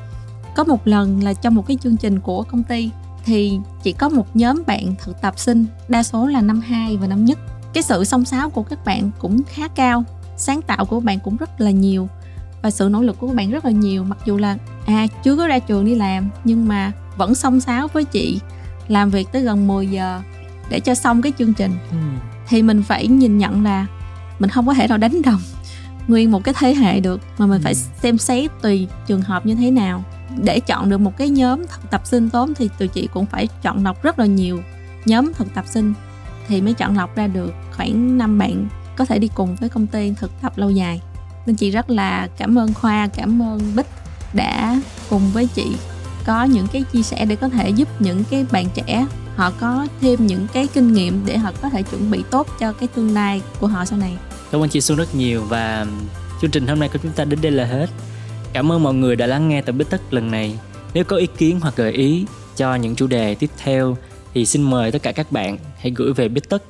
Có 0.56 0.63
một 0.63 0.88
lần 0.88 1.23
là 1.23 1.34
trong 1.34 1.56
một 1.56 1.67
cái 1.67 1.77
chương 1.84 1.97
trình 1.97 2.19
của 2.19 2.43
công 2.43 2.63
ty 2.63 2.89
thì 3.25 3.60
chỉ 3.84 3.91
có 3.91 4.10
một 4.10 4.36
nhóm 4.36 4.63
bạn 4.67 4.95
thực 5.04 5.21
tập 5.21 5.39
sinh 5.39 5.65
đa 5.88 6.04
số 6.04 6.27
là 6.27 6.41
năm 6.41 6.62
2 6.62 6.97
và 6.97 7.08
năm 7.08 7.25
nhất 7.25 7.39
cái 7.73 7.84
sự 7.84 8.03
song 8.03 8.25
sáo 8.25 8.49
của 8.49 8.63
các 8.63 8.86
bạn 8.86 9.12
cũng 9.19 9.41
khá 9.49 9.67
cao 9.67 10.03
sáng 10.38 10.62
tạo 10.62 10.86
của 10.86 10.99
bạn 10.99 11.19
cũng 11.19 11.38
rất 11.38 11.62
là 11.62 11.71
nhiều 11.71 12.10
và 12.62 12.71
sự 12.71 12.89
nỗ 12.91 13.01
lực 13.01 13.19
của 13.19 13.27
các 13.27 13.36
bạn 13.36 13.51
rất 13.51 13.65
là 13.65 13.71
nhiều 13.71 14.03
mặc 14.03 14.17
dù 14.25 14.38
là 14.38 14.57
à 14.86 15.07
chưa 15.23 15.36
có 15.36 15.47
ra 15.47 15.60
trường 15.60 15.86
đi 15.86 15.95
làm 15.95 16.29
nhưng 16.43 16.67
mà 16.67 16.91
vẫn 17.17 17.36
song 17.36 17.60
sáo 17.60 17.88
với 17.88 18.05
chị 18.05 18.39
làm 18.88 19.10
việc 19.10 19.27
tới 19.31 19.41
gần 19.41 19.67
10 19.67 19.88
giờ 19.88 20.21
để 20.69 20.79
cho 20.79 20.95
xong 20.95 21.21
cái 21.21 21.31
chương 21.39 21.53
trình 21.53 21.71
ừ. 21.91 21.97
thì 22.47 22.62
mình 22.62 22.84
phải 22.84 23.07
nhìn 23.07 23.38
nhận 23.38 23.63
là 23.63 23.86
mình 24.39 24.49
không 24.49 24.67
có 24.67 24.73
thể 24.73 24.88
nào 24.88 24.97
đánh 24.97 25.21
đồng 25.21 25.41
nguyên 26.07 26.31
một 26.31 26.43
cái 26.43 26.53
thế 26.57 26.75
hệ 26.75 26.99
được 26.99 27.21
mà 27.38 27.45
mình 27.45 27.62
ừ. 27.62 27.63
phải 27.63 27.75
xem 27.75 28.17
xét 28.17 28.51
tùy 28.62 28.88
trường 29.07 29.21
hợp 29.21 29.45
như 29.45 29.55
thế 29.55 29.71
nào 29.71 30.03
để 30.43 30.60
chọn 30.60 30.89
được 30.89 30.97
một 30.97 31.17
cái 31.17 31.29
nhóm 31.29 31.67
thực 31.67 31.91
tập 31.91 32.01
sinh 32.05 32.29
tốt 32.29 32.49
thì 32.55 32.69
tụi 32.79 32.88
chị 32.88 33.07
cũng 33.13 33.25
phải 33.25 33.47
chọn 33.62 33.84
lọc 33.84 34.03
rất 34.03 34.19
là 34.19 34.25
nhiều 34.25 34.60
nhóm 35.05 35.34
thực 35.34 35.53
tập 35.53 35.65
sinh 35.67 35.93
thì 36.47 36.62
mới 36.62 36.73
chọn 36.73 36.97
lọc 36.97 37.15
ra 37.15 37.27
được 37.27 37.54
khoảng 37.71 38.17
5 38.17 38.38
bạn 38.38 38.67
có 38.95 39.06
thể 39.06 39.19
đi 39.19 39.30
cùng 39.36 39.56
với 39.56 39.69
công 39.69 39.88
ty 39.88 40.13
thực 40.19 40.32
tập 40.41 40.54
lâu 40.56 40.69
dài. 40.69 41.01
Nên 41.45 41.56
chị 41.56 41.71
rất 41.71 41.89
là 41.89 42.27
cảm 42.38 42.58
ơn 42.58 42.73
khoa, 42.73 43.08
cảm 43.08 43.41
ơn 43.41 43.75
bích 43.75 43.88
đã 44.34 44.82
cùng 45.10 45.32
với 45.34 45.47
chị 45.56 45.75
có 46.25 46.43
những 46.43 46.67
cái 46.67 46.84
chia 46.93 47.01
sẻ 47.01 47.25
để 47.25 47.36
có 47.36 47.49
thể 47.49 47.69
giúp 47.69 47.88
những 48.01 48.23
cái 48.32 48.45
bạn 48.51 48.65
trẻ 48.73 49.06
họ 49.36 49.51
có 49.60 49.88
thêm 50.01 50.27
những 50.27 50.47
cái 50.54 50.67
kinh 50.73 50.93
nghiệm 50.93 51.25
để 51.25 51.38
họ 51.38 51.51
có 51.62 51.69
thể 51.69 51.84
chuẩn 51.84 52.12
bị 52.12 52.23
tốt 52.32 52.47
cho 52.60 52.73
cái 52.73 52.88
tương 52.88 53.13
lai 53.13 53.41
của 53.60 53.67
họ 53.67 53.86
sau 53.86 53.99
này. 53.99 54.17
Cảm 54.51 54.62
ơn 54.62 54.69
chị 54.69 54.82
Xuân 54.82 54.97
rất 54.97 55.15
nhiều 55.15 55.43
và 55.49 55.86
chương 56.41 56.51
trình 56.51 56.67
hôm 56.67 56.80
nay 56.80 56.89
của 56.93 56.99
chúng 57.04 57.12
ta 57.12 57.23
đến 57.23 57.39
đây 57.41 57.51
là 57.51 57.65
hết. 57.65 57.89
Cảm 58.54 58.71
ơn 58.71 58.84
mọi 58.84 58.93
người 58.93 59.15
đã 59.15 59.27
lắng 59.27 59.49
nghe 59.49 59.62
tập 59.62 59.71
bích 59.71 59.89
tất 59.89 60.13
lần 60.13 60.32
này. 60.32 60.60
Nếu 60.93 61.04
có 61.04 61.15
ý 61.15 61.27
kiến 61.38 61.60
hoặc 61.60 61.75
gợi 61.75 61.91
ý 61.91 62.25
cho 62.58 62.75
những 62.75 62.95
chủ 62.95 63.08
đề 63.08 63.36
tiếp 63.36 63.49
theo 63.63 63.97
thì 64.34 64.46
xin 64.46 64.62
mời 64.62 64.91
tất 64.91 65.04
cả 65.04 65.12
các 65.12 65.32
bạn 65.32 65.58
hãy 65.78 65.91
gửi 65.96 66.13
về 66.13 66.30
bít 66.30 66.50
tất 66.50 66.63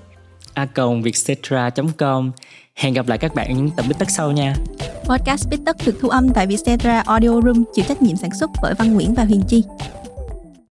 a 0.54 0.65
com 0.65 2.32
Hẹn 2.76 2.93
gặp 2.93 3.08
lại 3.08 3.17
các 3.17 3.36
bạn 3.36 3.47
ở 3.47 3.54
những 3.54 3.69
tập 3.69 3.86
bít 3.88 4.00
tất 4.00 4.10
sau 4.10 4.32
nha. 4.32 4.56
Podcast 5.04 5.50
Bít 5.50 5.60
tất 5.65 5.76
được 5.86 5.97
thu 6.02 6.10
âm 6.10 6.30
tại 6.30 6.47
Vietcetera 6.47 7.04
Audio 7.06 7.41
Room 7.41 7.63
chịu 7.74 7.86
trách 7.88 8.02
nhiệm 8.02 8.17
sản 8.17 8.30
xuất 8.39 8.50
bởi 8.62 8.74
Văn 8.74 8.93
Nguyễn 8.93 9.13
và 9.13 9.24
Huyền 9.24 9.41
Chi. 9.47 9.63